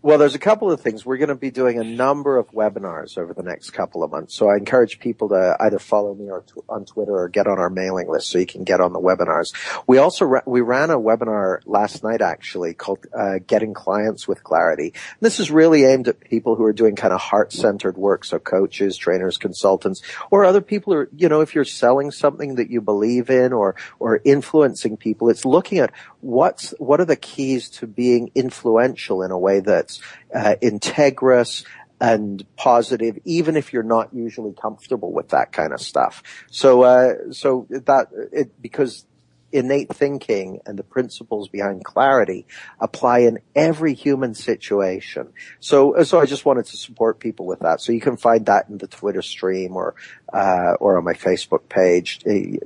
[0.04, 1.06] Well, there's a couple of things.
[1.06, 4.34] We're going to be doing a number of webinars over the next couple of months.
[4.34, 6.28] So I encourage people to either follow me
[6.68, 9.54] on Twitter or get on our mailing list so you can get on the webinars.
[9.86, 14.44] We also ra- we ran a webinar last night actually called uh, Getting Clients with
[14.44, 14.92] Clarity.
[15.20, 18.98] This is really aimed at people who are doing kind of heart-centered work, so coaches,
[18.98, 22.82] trainers, consultants, or other people who are, you know, if you're selling something that you
[22.82, 27.86] believe in or or influencing people, it's looking at what's what are the keys to
[27.86, 29.93] being influential in a way that's
[30.34, 31.64] uh, integrous
[32.00, 36.22] and positive, even if you're not usually comfortable with that kind of stuff.
[36.50, 39.06] So, uh, so that it because
[39.54, 42.44] innate thinking and the principles behind clarity
[42.80, 45.32] apply in every human situation.
[45.60, 47.80] So, so I just wanted to support people with that.
[47.80, 49.94] So you can find that in the Twitter stream or,
[50.32, 52.18] uh, or on my Facebook page,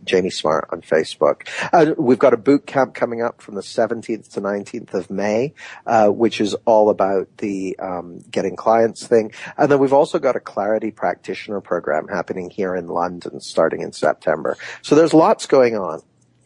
[0.03, 1.47] Jamie Smart on Facebook.
[1.73, 5.53] Uh, we've got a boot camp coming up from the 17th to 19th of May,
[5.87, 9.33] uh, which is all about the um, getting clients thing.
[9.59, 13.93] And then we've also got a clarity practitioner program happening here in London starting in
[13.93, 14.57] September.
[14.81, 16.01] So there's lots going on.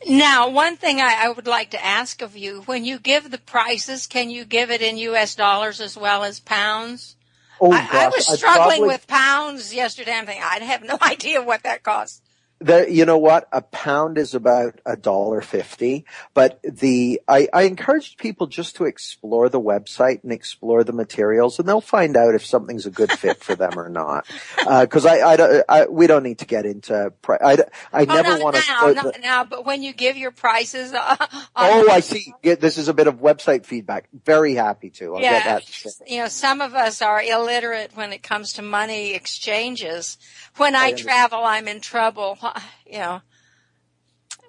[0.08, 3.38] Now, one thing I, I, would like to ask of you, when you give the
[3.38, 5.34] prices, can you give it in U.S.
[5.34, 7.16] dollars as well as pounds?
[7.60, 10.12] Oh, I, gosh, I was struggling probably, with pounds yesterday.
[10.12, 12.20] I'm thinking, I have no idea what that costs
[12.62, 13.48] the, you know what?
[13.52, 16.04] A pound is about a dollar fifty.
[16.34, 21.58] But the, I, I encourage people just to explore the website and explore the materials
[21.58, 24.26] and they'll find out if something's a good fit for them or not.
[24.64, 27.52] Uh, cause I, I, I, we don't need to get into, pri- I,
[27.92, 28.62] I oh, never want to.
[28.68, 31.16] Now, no, now, but when you give your prices, uh,
[31.56, 32.32] oh, I see.
[32.42, 34.08] This is a bit of website feedback.
[34.24, 35.16] Very happy to.
[35.16, 35.58] I'll yeah.
[36.06, 40.18] You know, some of us are illiterate when it comes to money exchanges.
[40.56, 42.38] When I, I travel, I'm in trouble
[42.86, 43.22] you know,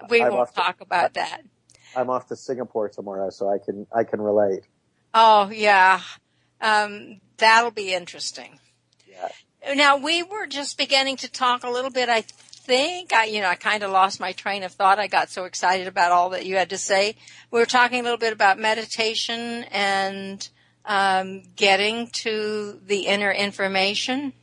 [0.09, 1.41] we I'm won't talk to, about that.
[1.95, 4.63] I'm off to Singapore tomorrow, so I can I can relate.
[5.13, 6.01] Oh yeah,
[6.61, 8.59] um, that'll be interesting.
[9.07, 9.75] Yeah.
[9.75, 12.09] Now we were just beginning to talk a little bit.
[12.09, 12.21] I
[12.65, 14.99] think I, you know, I kind of lost my train of thought.
[14.99, 17.15] I got so excited about all that you had to say.
[17.51, 20.47] We were talking a little bit about meditation and
[20.85, 24.33] um, getting to the inner information.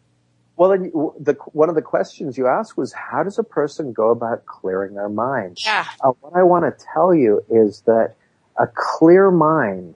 [0.60, 4.44] Well, the, one of the questions you asked was, how does a person go about
[4.44, 5.56] clearing their mind?
[5.64, 5.86] Yeah.
[6.04, 8.14] Uh, what I want to tell you is that
[8.58, 9.94] a clear mind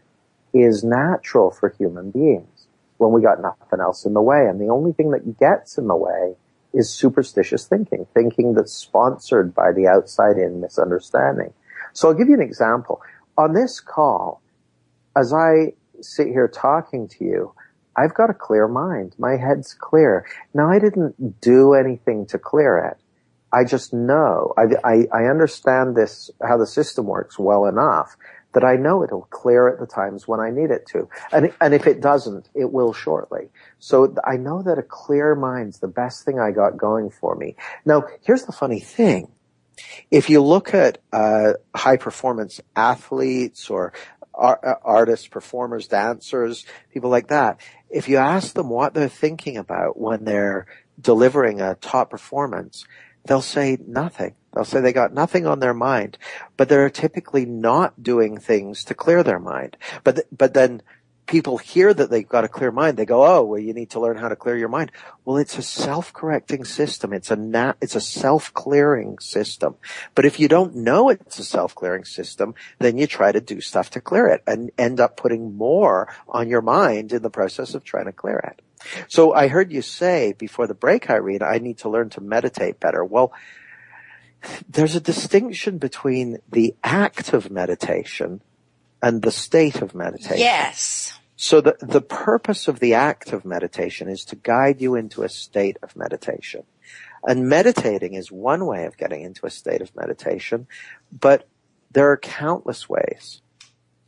[0.54, 4.46] is natural for human beings when we got nothing else in the way.
[4.46, 6.34] And the only thing that gets in the way
[6.72, 11.52] is superstitious thinking, thinking that's sponsored by the outside in misunderstanding.
[11.92, 13.02] So I'll give you an example.
[13.36, 14.40] On this call,
[15.14, 17.54] as I sit here talking to you,
[17.96, 19.14] I've got a clear mind.
[19.18, 20.26] My head's clear.
[20.52, 22.96] Now I didn't do anything to clear it.
[23.52, 24.52] I just know.
[24.56, 28.16] I, I, I understand this, how the system works well enough
[28.52, 31.08] that I know it'll clear at the times when I need it to.
[31.32, 33.50] And, and if it doesn't, it will shortly.
[33.78, 37.56] So I know that a clear mind's the best thing I got going for me.
[37.84, 39.28] Now, here's the funny thing.
[40.10, 43.92] If you look at uh, high performance athletes or
[44.34, 47.60] artists, performers, dancers, people like that,
[47.94, 50.66] if you ask them what they're thinking about when they're
[51.00, 52.84] delivering a top performance,
[53.24, 54.34] they'll say nothing.
[54.52, 56.18] They'll say they got nothing on their mind,
[56.56, 59.76] but they're typically not doing things to clear their mind.
[60.02, 60.82] But, th- but then
[61.26, 64.00] people hear that they've got a clear mind, they go, oh, well, you need to
[64.00, 64.92] learn how to clear your mind.
[65.24, 67.12] Well, it's a self-correcting system.
[67.12, 69.76] It's a nat- it's a self-clearing system.
[70.14, 73.90] But if you don't know it's a self-clearing system, then you try to do stuff
[73.90, 77.84] to clear it and end up putting more on your mind in the process of
[77.84, 78.62] trying to clear it.
[79.08, 82.80] So I heard you say before the break, Irene, I need to learn to meditate
[82.80, 83.04] better.
[83.04, 83.32] Well,
[84.68, 88.42] there's a distinction between the act of meditation
[89.04, 90.38] and the state of meditation.
[90.38, 91.12] Yes.
[91.36, 95.28] So the, the purpose of the act of meditation is to guide you into a
[95.28, 96.62] state of meditation.
[97.22, 100.66] And meditating is one way of getting into a state of meditation,
[101.12, 101.46] but
[101.90, 103.42] there are countless ways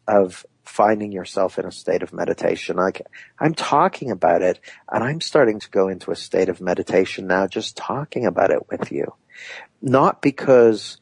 [0.08, 2.78] of finding yourself in a state of meditation.
[2.78, 2.92] I,
[3.38, 7.46] I'm talking about it and I'm starting to go into a state of meditation now
[7.46, 9.12] just talking about it with you.
[9.82, 10.96] Not because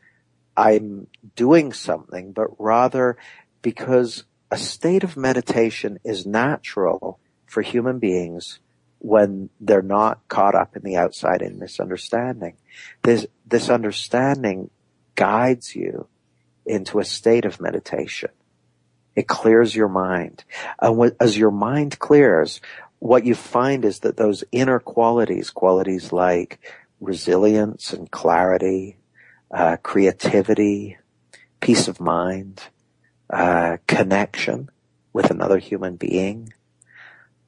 [0.57, 3.19] I'm doing something, but rather
[3.65, 8.61] because a state of meditation is natural for human beings
[8.99, 12.57] when they're not caught up in the outside in misunderstanding.
[13.03, 14.71] This, this understanding
[15.15, 16.07] guides you
[16.67, 18.31] into a state of meditation.
[19.17, 20.45] It clears your mind.
[20.79, 22.61] And as your mind clears,
[22.99, 26.61] what you find is that those inner qualities, qualities like
[27.01, 28.99] resilience and clarity,
[29.51, 30.99] uh, creativity,
[31.61, 32.63] peace of mind,
[33.31, 34.71] uh, connection
[35.13, 36.53] with another human being,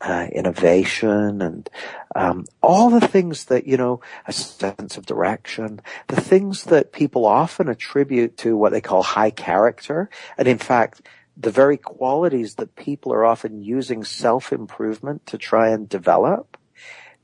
[0.01, 1.69] uh, innovation, and
[2.15, 7.27] um, all the things that you know, a sense of direction, the things that people
[7.27, 10.09] often attribute to what they call high character,
[10.39, 11.03] and in fact,
[11.37, 16.57] the very qualities that people are often using self-improvement to try and develop,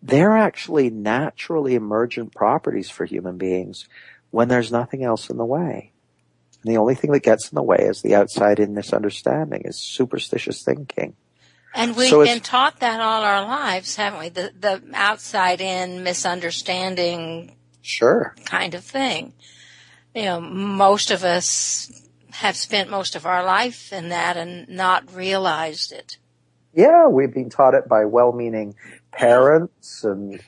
[0.03, 3.88] they're actually naturally emergent properties for human beings
[4.30, 5.92] when there's nothing else in the way.
[6.65, 9.81] And the only thing that gets in the way is the outside in misunderstanding, is
[9.81, 11.17] superstitious thinking.
[11.75, 14.29] And we've so been taught that all our lives, haven't we?
[14.29, 18.35] The, the outside in misunderstanding sure.
[18.45, 19.33] kind of thing.
[20.15, 21.91] you know, most of us
[22.31, 26.19] have spent most of our life in that and not realized it.
[26.75, 28.75] Yeah, we've been taught it by well-meaning
[29.11, 30.41] parents and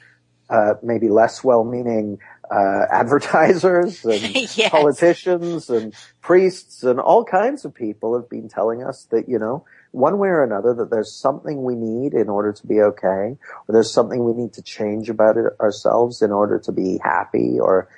[0.48, 2.18] uh, maybe less well-meaning
[2.50, 4.22] uh, advertisers and
[4.56, 4.70] yes.
[4.70, 9.64] politicians and priests and all kinds of people have been telling us that you know
[9.92, 13.68] one way or another that there's something we need in order to be okay or
[13.68, 17.88] there's something we need to change about it ourselves in order to be happy or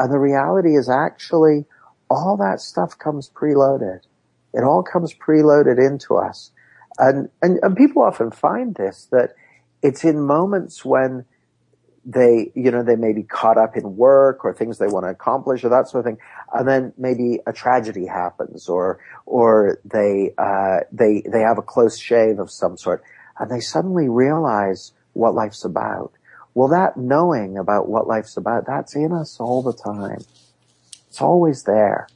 [0.00, 1.64] and the reality is actually
[2.10, 4.00] all that stuff comes preloaded
[4.52, 6.50] it all comes preloaded into us
[6.98, 9.34] and, and, and people often find this, that
[9.82, 11.24] it's in moments when
[12.04, 15.10] they, you know, they may be caught up in work or things they want to
[15.10, 16.18] accomplish or that sort of thing.
[16.52, 21.98] And then maybe a tragedy happens or, or they, uh, they, they have a close
[21.98, 23.04] shave of some sort
[23.38, 26.12] and they suddenly realize what life's about.
[26.54, 30.24] Well, that knowing about what life's about, that's in us all the time.
[31.08, 32.08] It's always there.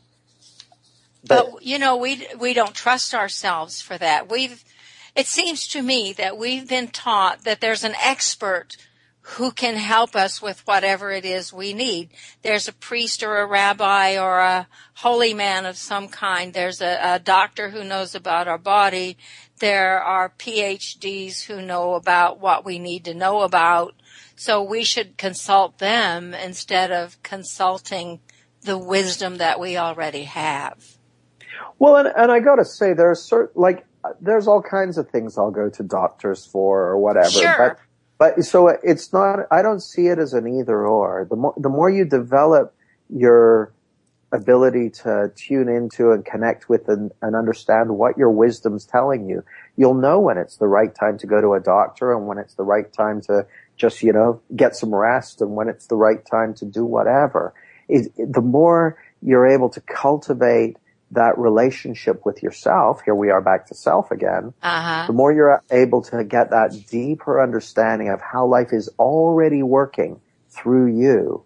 [1.27, 4.31] But, but you know, we we don't trust ourselves for that.
[4.31, 4.63] We've
[5.15, 8.77] it seems to me that we've been taught that there's an expert
[9.31, 12.09] who can help us with whatever it is we need.
[12.43, 16.55] There's a priest or a rabbi or a holy man of some kind.
[16.55, 19.19] There's a, a doctor who knows about our body.
[19.59, 23.95] There are PhDs who know about what we need to know about.
[24.37, 28.21] So we should consult them instead of consulting
[28.63, 30.99] the wisdom that we already have.
[31.81, 33.85] Well, and, and I got to say, there are certain like
[34.21, 37.29] there's all kinds of things I'll go to doctors for or whatever.
[37.29, 37.55] Sure.
[37.59, 37.79] But,
[38.19, 39.41] but so it's not.
[39.51, 41.27] I don't see it as an either or.
[41.29, 42.75] The more the more you develop
[43.09, 43.73] your
[44.33, 49.45] ability to tune into and connect with and, and understand what your wisdom's telling you,
[49.77, 52.55] you'll know when it's the right time to go to a doctor and when it's
[52.55, 53.47] the right time to
[53.77, 57.55] just you know get some rest and when it's the right time to do whatever.
[57.89, 60.77] It, the more you're able to cultivate
[61.13, 65.07] that relationship with yourself, here we are back to self again, uh-huh.
[65.07, 70.21] the more you're able to get that deeper understanding of how life is already working
[70.51, 71.45] through you,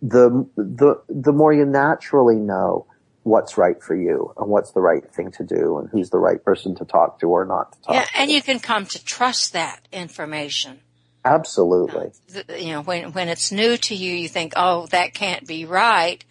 [0.00, 2.86] the, the, the more you naturally know
[3.24, 6.44] what's right for you and what's the right thing to do and who's the right
[6.44, 8.18] person to talk to or not to talk yeah, to.
[8.18, 10.78] and you can come to trust that information.
[11.24, 12.10] Absolutely.
[12.58, 16.22] You know, when, when it's new to you, you think, oh, that can't be right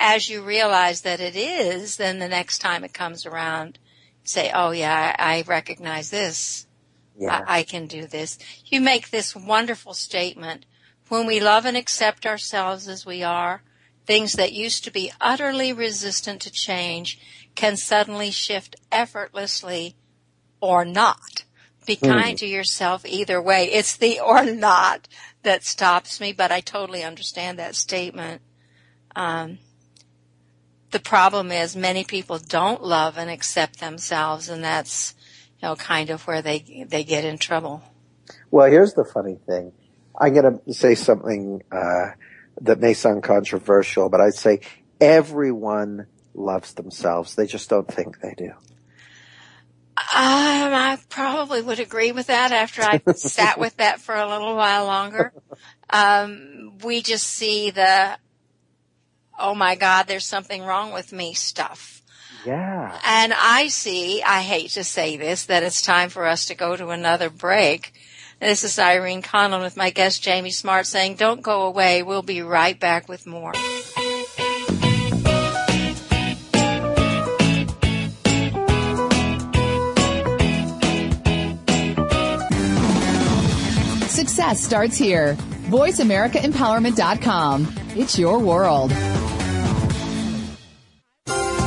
[0.00, 3.78] as you realize that it is, then the next time it comes around,
[4.24, 6.66] say, oh yeah, I, I recognize this.
[7.18, 7.44] Yeah.
[7.46, 8.38] I, I can do this.
[8.64, 10.66] You make this wonderful statement.
[11.08, 13.62] When we love and accept ourselves as we are,
[14.06, 17.18] things that used to be utterly resistant to change
[17.54, 19.96] can suddenly shift effortlessly
[20.60, 21.44] or not.
[21.86, 22.08] Be mm.
[22.08, 23.64] kind to yourself either way.
[23.64, 25.08] It's the or not
[25.42, 28.42] that stops me, but I totally understand that statement.
[29.16, 29.58] Um,
[30.90, 35.14] the problem is many people don't love and accept themselves and that's
[35.60, 37.82] you know kind of where they they get in trouble.
[38.50, 39.72] Well here's the funny thing.
[40.20, 42.12] I'm going to say something uh,
[42.62, 44.60] that may sound controversial but i'd say
[45.00, 46.06] everyone
[46.38, 47.34] loves themselves.
[47.34, 48.52] They just don't think they do.
[50.00, 54.56] Um, I probably would agree with that after I sat with that for a little
[54.56, 55.32] while longer.
[55.90, 58.18] Um, we just see the
[59.38, 62.02] oh my God, there's something wrong with me stuff.
[62.44, 62.98] Yeah.
[63.04, 66.76] And I see, I hate to say this, that it's time for us to go
[66.76, 67.92] to another break.
[68.40, 72.02] This is Irene Conlon with my guest Jamie Smart saying, don't go away.
[72.02, 73.54] We'll be right back with more.
[84.08, 85.34] Success starts here.
[85.68, 87.74] VoiceAmericaEmpowerment.com.
[87.96, 88.92] It's your world.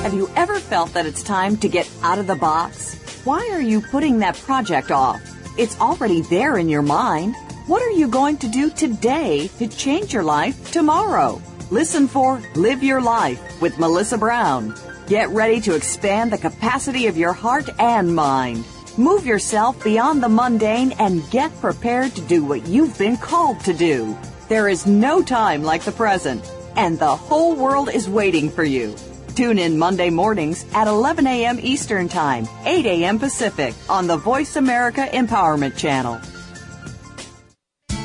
[0.02, 2.95] Have you ever felt that it's time to get out of the box?
[3.24, 5.22] Why are you putting that project off?
[5.60, 7.36] It's already there in your mind.
[7.68, 11.39] What are you going to do today to change your life tomorrow?
[11.70, 14.74] Listen for Live Your Life with Melissa Brown.
[15.06, 18.66] Get ready to expand the capacity of your heart and mind.
[18.97, 23.74] Move yourself beyond the mundane and get prepared to do what you've been called to
[23.74, 24.18] do.
[24.49, 26.43] There is no time like the present,
[26.76, 28.95] and the whole world is waiting for you.
[29.36, 31.59] Tune in Monday mornings at 11 a.m.
[31.61, 33.17] Eastern Time, 8 a.m.
[33.17, 36.19] Pacific on the Voice America Empowerment Channel.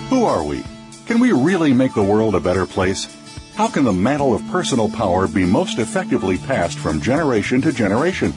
[0.08, 0.62] Who are we?
[1.06, 3.12] Can we really make the world a better place?
[3.54, 8.32] How can the mantle of personal power be most effectively passed from generation to generation?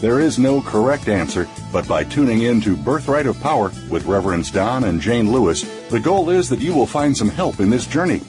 [0.00, 4.50] There is no correct answer, but by tuning in to Birthright of Power with Reverends
[4.50, 7.86] Don and Jane Lewis, the goal is that you will find some help in this
[7.86, 8.20] journey.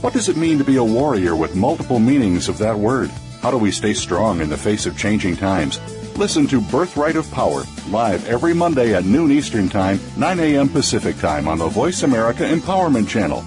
[0.00, 3.10] What does it mean to be a warrior with multiple meanings of that word?
[3.42, 5.78] How do we stay strong in the face of changing times?
[6.16, 10.68] Listen to Birthright of Power live every Monday at noon Eastern Time, 9 a.m.
[10.68, 13.42] Pacific Time on the Voice America Empowerment Channel.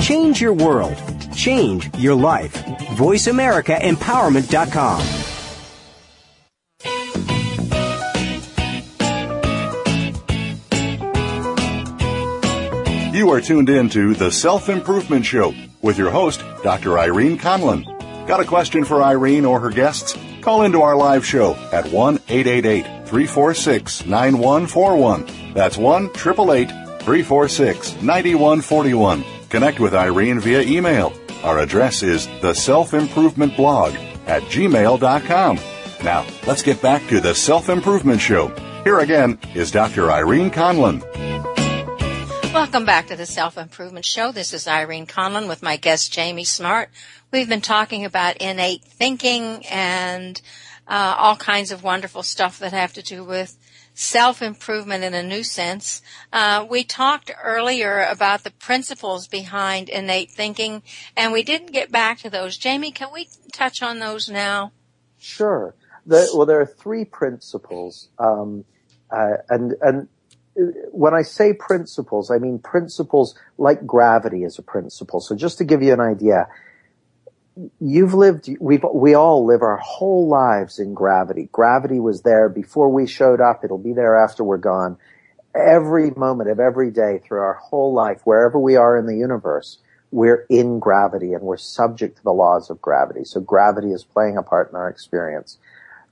[0.00, 0.96] Change your world.
[1.34, 2.52] Change your life.
[2.94, 5.02] VoiceAmericaEmpowerment.com.
[13.12, 15.52] You are tuned in to The Self Improvement Show
[15.82, 16.98] with your host, Dr.
[16.98, 17.95] Irene Conlon.
[18.26, 20.18] Got a question for Irene or her guests?
[20.40, 25.52] Call into our live show at 1 888 346 9141.
[25.54, 26.68] That's 1 888
[27.02, 29.24] 346 9141.
[29.48, 31.12] Connect with Irene via email.
[31.44, 33.94] Our address is the self improvement blog
[34.26, 35.60] at gmail.com.
[36.02, 38.48] Now, let's get back to the Self Improvement Show.
[38.82, 40.10] Here again is Dr.
[40.10, 41.02] Irene Conlon.
[42.52, 44.32] Welcome back to the Self Improvement Show.
[44.32, 46.90] This is Irene Conlon with my guest Jamie Smart.
[47.36, 50.40] We've been talking about innate thinking and
[50.88, 53.58] uh, all kinds of wonderful stuff that have to do with
[53.92, 56.00] self improvement in a new sense.
[56.32, 60.82] Uh, we talked earlier about the principles behind innate thinking,
[61.14, 62.56] and we didn't get back to those.
[62.56, 64.72] Jamie, can we touch on those now?
[65.18, 65.74] Sure.
[66.06, 68.64] The, well, there are three principles, um,
[69.10, 70.08] uh, and and
[70.90, 75.20] when I say principles, I mean principles like gravity is a principle.
[75.20, 76.48] So just to give you an idea,
[77.80, 81.48] you've lived, we've, we all live our whole lives in gravity.
[81.52, 83.64] Gravity was there before we showed up.
[83.64, 84.98] It'll be there after we're gone.
[85.54, 89.78] Every moment of every day through our whole life, wherever we are in the universe,
[90.10, 93.24] we're in gravity and we're subject to the laws of gravity.
[93.24, 95.58] So gravity is playing a part in our experience.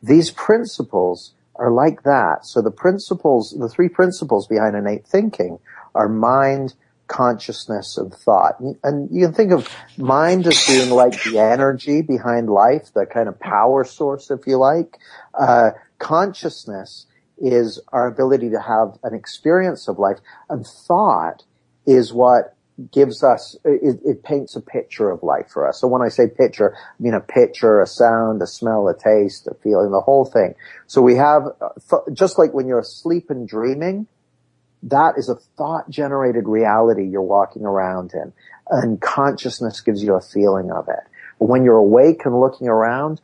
[0.03, 2.45] These principles are like that.
[2.45, 5.59] So the principles, the three principles behind innate thinking
[5.95, 6.75] are mind,
[7.07, 8.61] consciousness, and thought.
[8.83, 13.29] And you can think of mind as being like the energy behind life, the kind
[13.29, 14.99] of power source, if you like.
[15.35, 17.07] Uh, consciousness
[17.39, 21.43] is our ability to have an experience of life, and thought
[21.87, 22.55] is what
[22.91, 25.81] gives us, it, it, paints a picture of life for us.
[25.81, 29.47] So when I say picture, I mean a picture, a sound, a smell, a taste,
[29.47, 30.55] a feeling, the whole thing.
[30.89, 34.09] So we have, uh, just like when you're asleep and dreaming,
[34.85, 38.33] that is a thought generated reality you're walking around in.
[38.71, 41.01] And consciousness gives you a feeling of it.
[41.39, 43.21] When you're awake and looking around,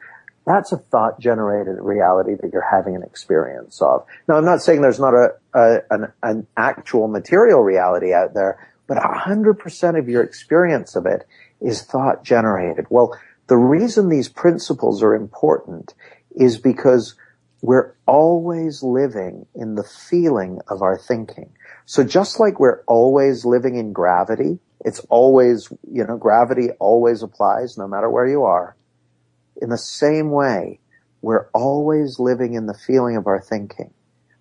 [0.46, 4.04] that's a thought generated reality that you're having an experience of.
[4.26, 8.66] Now I'm not saying there's not a, a an, an actual material reality out there,
[8.86, 11.26] but 100% of your experience of it
[11.60, 12.86] is thought generated.
[12.88, 15.94] Well, the reason these principles are important
[16.34, 17.14] is because
[17.62, 21.50] we're always living in the feeling of our thinking.
[21.84, 27.76] So just like we're always living in gravity, it's always, you know, gravity always applies
[27.76, 28.76] no matter where you are.
[29.60, 30.80] In the same way,
[31.20, 33.92] we're always living in the feeling of our thinking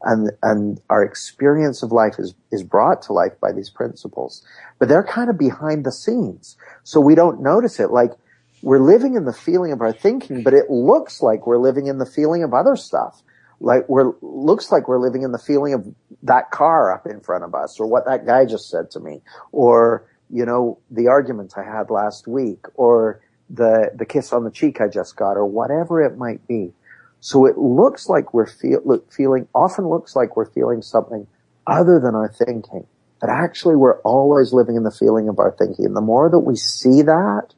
[0.03, 4.45] and and our experience of life is is brought to life by these principles
[4.80, 8.11] but they're kind of behind the scenes so we don't notice it like
[8.62, 11.97] we're living in the feeling of our thinking but it looks like we're living in
[11.97, 13.22] the feeling of other stuff
[13.60, 15.86] like we're looks like we're living in the feeling of
[16.24, 19.22] that car up in front of us or what that guy just said to me
[19.51, 24.51] or you know the argument i had last week or the the kiss on the
[24.51, 26.72] cheek i just got or whatever it might be
[27.22, 31.28] so it looks like we're feel, look, feeling, often looks like we're feeling something
[31.68, 32.86] other than our thinking.
[33.20, 35.93] But actually we're always living in the feeling of our thinking.
[35.93, 37.53] The more that we see that,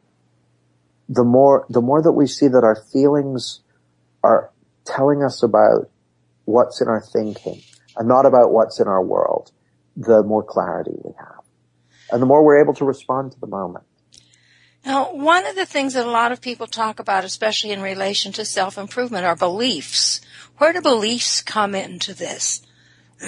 [1.12, 3.60] the more, the more that we see that our feelings
[4.24, 4.50] are
[4.86, 5.90] telling us about
[6.46, 7.62] what's in our thinking
[7.98, 9.52] and not about what's in our world,
[9.98, 11.44] the more clarity we have.
[12.12, 13.86] And the more we're able to respond to the moment.
[14.86, 18.32] Now, one of the things that a lot of people talk about, especially in relation
[18.34, 20.22] to self-improvement, are beliefs.
[20.58, 22.62] Where do beliefs come into this?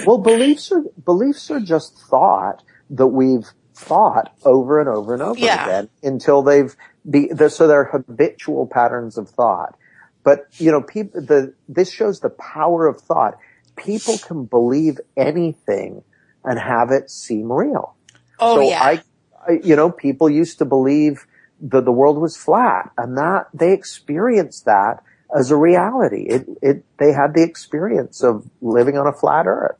[0.05, 5.39] Well, beliefs are, beliefs are just thought that we've thought over and over and over
[5.39, 5.65] yeah.
[5.65, 6.75] again until they've
[7.09, 9.75] be, so they're habitual patterns of thought.
[10.23, 13.37] But, you know, people, the, this shows the power of thought.
[13.75, 16.03] People can believe anything
[16.43, 17.95] and have it seem real.
[18.39, 18.81] Oh, so yeah.
[18.81, 19.01] I,
[19.47, 21.25] I, you know, people used to believe
[21.61, 25.03] that the world was flat and that they experienced that
[25.35, 26.27] as a reality.
[26.29, 29.77] It, it, they had the experience of living on a flat earth.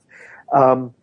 [0.51, 0.93] Um,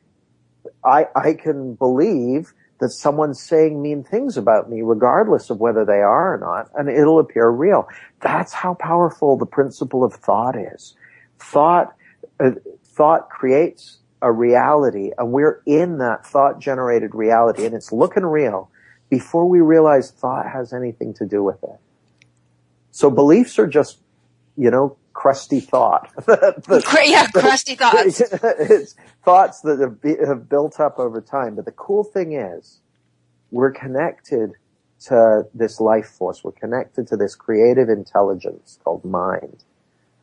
[0.84, 6.00] I, I can believe that someone's saying mean things about me regardless of whether they
[6.00, 7.88] are or not, and it'll appear real.
[8.20, 10.96] That's how powerful the principle of thought is.
[11.38, 11.94] Thought,
[12.38, 12.52] uh,
[12.84, 18.70] thought creates a reality and we're in that thought generated reality and it's looking real
[19.08, 21.78] before we realize thought has anything to do with it.
[22.90, 23.98] So beliefs are just,
[24.56, 26.10] you know, crusty thought.
[27.04, 28.20] yeah, crusty thoughts.
[28.42, 28.94] it's
[29.24, 31.56] thoughts that have, be, have built up over time.
[31.56, 32.80] But the cool thing is,
[33.50, 34.52] we're connected
[35.06, 36.44] to this life force.
[36.44, 39.64] We're connected to this creative intelligence called mind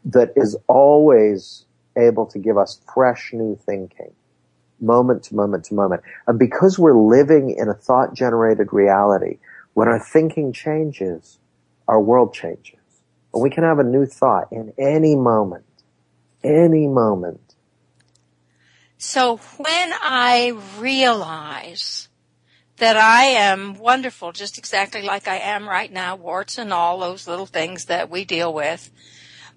[0.06, 1.66] that is always
[1.98, 4.14] able to give us fresh new thinking,
[4.80, 6.04] moment to moment to moment.
[6.28, 9.40] And because we're living in a thought generated reality,
[9.74, 11.40] when our thinking changes,
[11.88, 12.80] our world changes.
[13.38, 15.64] And we can have a new thought in any moment,
[16.44, 17.40] any moment.
[18.98, 22.10] So when I realize
[22.78, 27.28] that I am wonderful, just exactly like I am right now, warts and all those
[27.28, 28.90] little things that we deal with,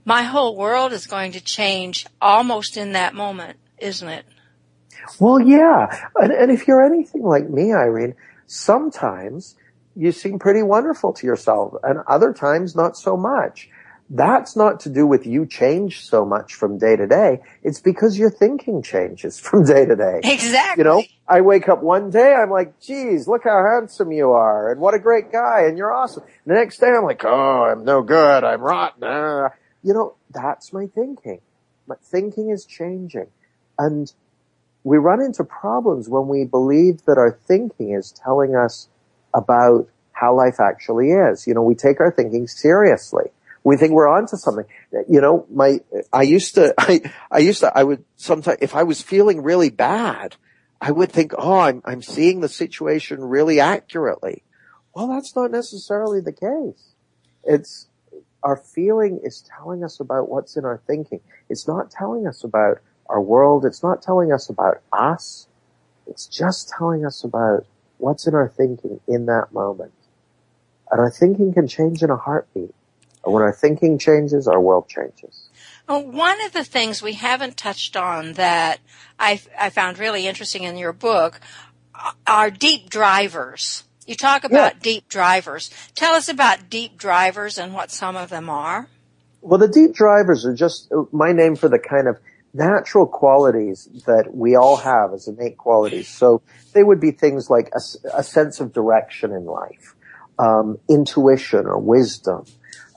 [0.05, 4.27] my whole world is going to change almost in that moment, isn't it?
[5.19, 6.11] Well, yeah.
[6.17, 8.15] And, and if you're anything like me, Irene,
[8.47, 9.57] sometimes
[9.97, 13.69] you seem pretty wonderful to yourself and other times not so much.
[14.13, 17.41] That's not to do with you change so much from day to day.
[17.63, 20.21] It's because your thinking changes from day to day.
[20.25, 20.83] Exactly.
[20.83, 24.73] You know, I wake up one day, I'm like, geez, look how handsome you are
[24.73, 26.25] and what a great guy and you're awesome.
[26.45, 28.43] The next day I'm like, oh, I'm no good.
[28.43, 29.05] I'm rotten.
[29.05, 29.51] Uh,
[29.83, 31.41] you know, that's my thinking.
[31.87, 33.29] My thinking is changing.
[33.79, 34.13] And
[34.83, 38.89] we run into problems when we believe that our thinking is telling us
[39.35, 41.47] about how life actually is.
[41.47, 43.31] You know, we take our thinking seriously.
[43.65, 44.65] We think we're onto something.
[45.09, 45.81] You know, my,
[46.13, 47.01] I used to, I,
[47.31, 50.37] I used to, I would sometimes, if I was feeling really bad,
[50.81, 54.43] I would think, oh, I'm, I'm seeing the situation really accurately.
[54.95, 56.95] Well, that's not necessarily the case.
[57.45, 57.87] It's,
[58.43, 61.21] our feeling is telling us about what's in our thinking.
[61.49, 62.79] It's not telling us about
[63.09, 63.67] our world.
[63.67, 65.49] It's not telling us about us.
[66.07, 67.67] It's just telling us about
[68.01, 69.93] what's in our thinking in that moment.
[70.91, 72.75] And our thinking can change in a heartbeat.
[73.25, 75.49] And when our thinking changes, our world changes.
[75.89, 78.81] Well, one of the things we haven't touched on that
[79.19, 81.41] I, I found really interesting in your book
[81.95, 83.85] uh, are deep drivers.
[84.07, 84.81] You talk about yeah.
[84.83, 85.71] deep drivers.
[85.95, 88.89] Tell us about deep drivers and what some of them are.
[89.43, 92.19] Well, the deep drivers are just uh, my name for the kind of
[92.53, 96.09] natural qualities that we all have as innate qualities.
[96.09, 96.43] So
[96.73, 97.81] they would be things like a,
[98.19, 99.95] a sense of direction in life,
[100.39, 102.45] um, intuition or wisdom,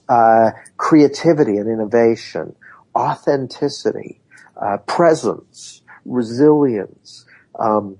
[0.10, 2.56] uh, creativity and innovation,
[2.96, 4.22] authenticity,
[4.60, 7.26] uh, presence, resilience,
[7.60, 7.98] um,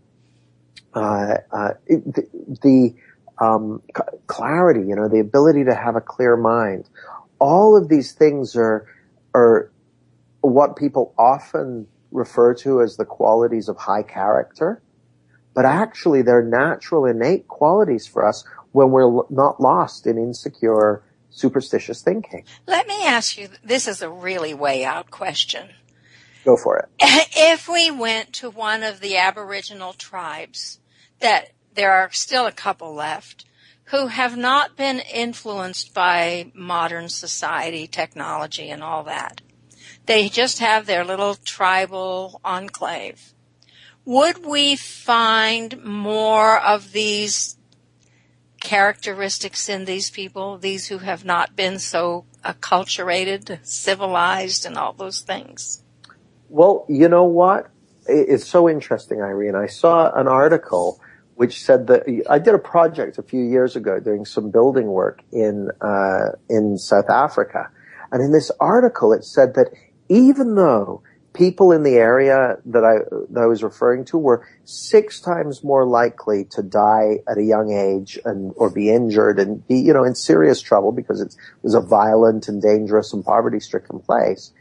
[0.94, 2.28] uh, uh the,
[2.62, 2.96] the
[3.40, 3.82] um,
[4.28, 6.88] clarity, you know, the ability to have a clear mind.
[7.40, 8.88] All of these things are
[9.34, 9.73] are
[10.50, 14.82] what people often refer to as the qualities of high character,
[15.54, 22.02] but actually they're natural, innate qualities for us when we're not lost in insecure, superstitious
[22.02, 22.44] thinking.
[22.68, 25.70] Let me ask you, this is a really way out question.
[26.44, 26.90] Go for it.
[27.36, 30.80] If we went to one of the Aboriginal tribes
[31.20, 33.46] that there are still a couple left
[33.86, 39.42] who have not been influenced by modern society, technology, and all that.
[40.06, 43.34] They just have their little tribal enclave.
[44.06, 47.56] Would we find more of these
[48.60, 55.22] characteristics in these people, these who have not been so acculturated, civilized, and all those
[55.22, 55.84] things?
[56.50, 57.70] Well, you know what?
[58.06, 59.56] It's so interesting, Irene.
[59.56, 61.00] I saw an article
[61.36, 65.22] which said that I did a project a few years ago doing some building work
[65.32, 67.70] in uh, in South Africa,
[68.12, 69.70] and in this article it said that
[70.10, 71.02] even though
[71.34, 73.00] people in the area that I
[73.32, 77.72] that I was referring to were six times more likely to die at a young
[77.72, 81.74] age and or be injured and be you know in serious trouble because it was
[81.74, 84.52] a violent and dangerous and poverty stricken place,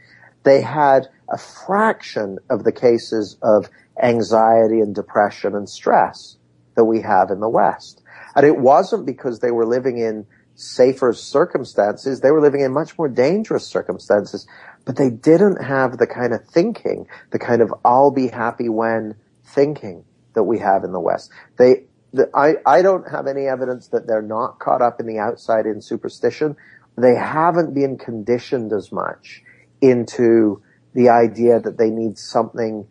[0.43, 3.69] they had a fraction of the cases of
[4.01, 6.37] anxiety and depression and stress
[6.75, 8.01] that we have in the West.
[8.35, 10.25] And it wasn't because they were living in
[10.55, 12.21] safer circumstances.
[12.21, 14.47] They were living in much more dangerous circumstances,
[14.85, 19.15] but they didn't have the kind of thinking, the kind of I'll be happy when
[19.45, 21.31] thinking that we have in the West.
[21.57, 25.19] They, the, I, I don't have any evidence that they're not caught up in the
[25.19, 26.55] outside in superstition.
[26.97, 29.41] They haven't been conditioned as much
[29.81, 30.61] into
[30.93, 32.87] the idea that they need something,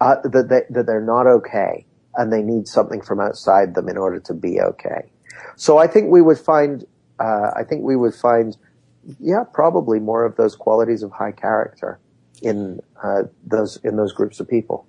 [0.00, 3.96] uh, that, they, that they're not okay and they need something from outside them in
[3.96, 5.10] order to be okay.
[5.56, 6.84] So I think we would find,
[7.18, 8.56] uh, I think we would find,
[9.20, 11.98] yeah, probably more of those qualities of high character
[12.42, 14.86] in uh, those in those groups of people.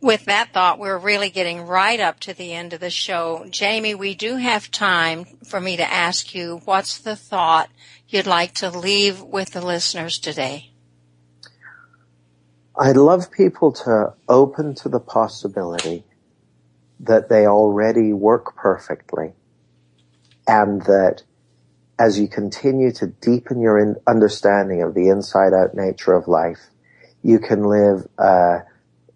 [0.00, 3.46] With that thought, we're really getting right up to the end of the show.
[3.48, 7.70] Jamie, we do have time for me to ask you what's the thought
[8.08, 10.70] you'd like to leave with the listeners today?
[12.76, 16.04] I'd love people to open to the possibility
[17.00, 19.32] that they already work perfectly
[20.46, 21.22] and that
[21.98, 26.58] as you continue to deepen your understanding of the inside out nature of life,
[27.22, 28.62] you can live a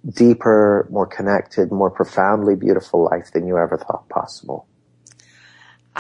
[0.09, 4.67] deeper, more connected, more profoundly beautiful life than you ever thought possible.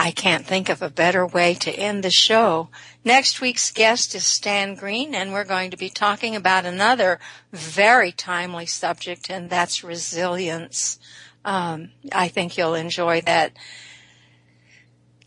[0.01, 2.69] I can't think of a better way to end the show.
[3.05, 7.19] Next week's guest is Stan Green, and we're going to be talking about another
[7.53, 11.01] very timely subject, and that's resilience.
[11.45, 13.53] Um, I think you'll enjoy that.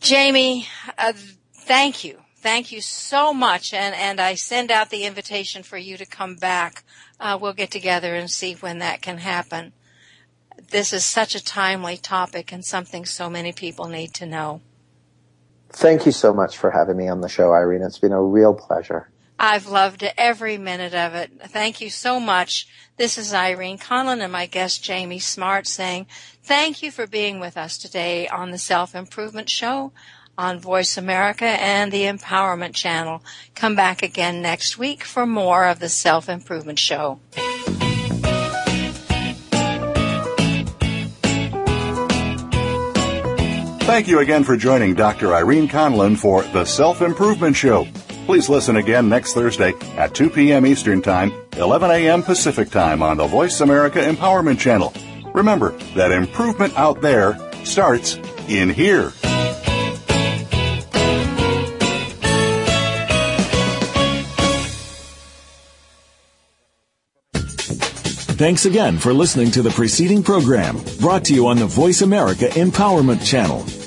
[0.02, 0.66] Jamie,
[0.98, 1.12] uh,
[1.54, 2.18] thank you.
[2.38, 3.72] Thank you so much.
[3.72, 6.82] And, and I send out the invitation for you to come back.
[7.20, 9.72] Uh, we'll get together and see when that can happen.
[10.70, 14.60] This is such a timely topic and something so many people need to know.
[15.70, 17.82] Thank you so much for having me on the show, Irene.
[17.82, 19.08] It's been a real pleasure.
[19.44, 21.32] I've loved every minute of it.
[21.48, 22.68] Thank you so much.
[22.96, 26.06] This is Irene Conlon and my guest Jamie Smart saying
[26.44, 29.90] thank you for being with us today on the Self Improvement Show
[30.38, 33.24] on Voice America and the Empowerment Channel.
[33.56, 37.18] Come back again next week for more of the Self Improvement Show.
[43.80, 45.34] Thank you again for joining Dr.
[45.34, 47.88] Irene Conlon for the Self Improvement Show.
[48.26, 50.64] Please listen again next Thursday at 2 p.m.
[50.64, 52.22] Eastern Time, 11 a.m.
[52.22, 54.92] Pacific Time on the Voice America Empowerment Channel.
[55.34, 58.16] Remember that improvement out there starts
[58.48, 59.12] in here.
[68.42, 72.46] Thanks again for listening to the preceding program brought to you on the Voice America
[72.48, 73.64] Empowerment Channel.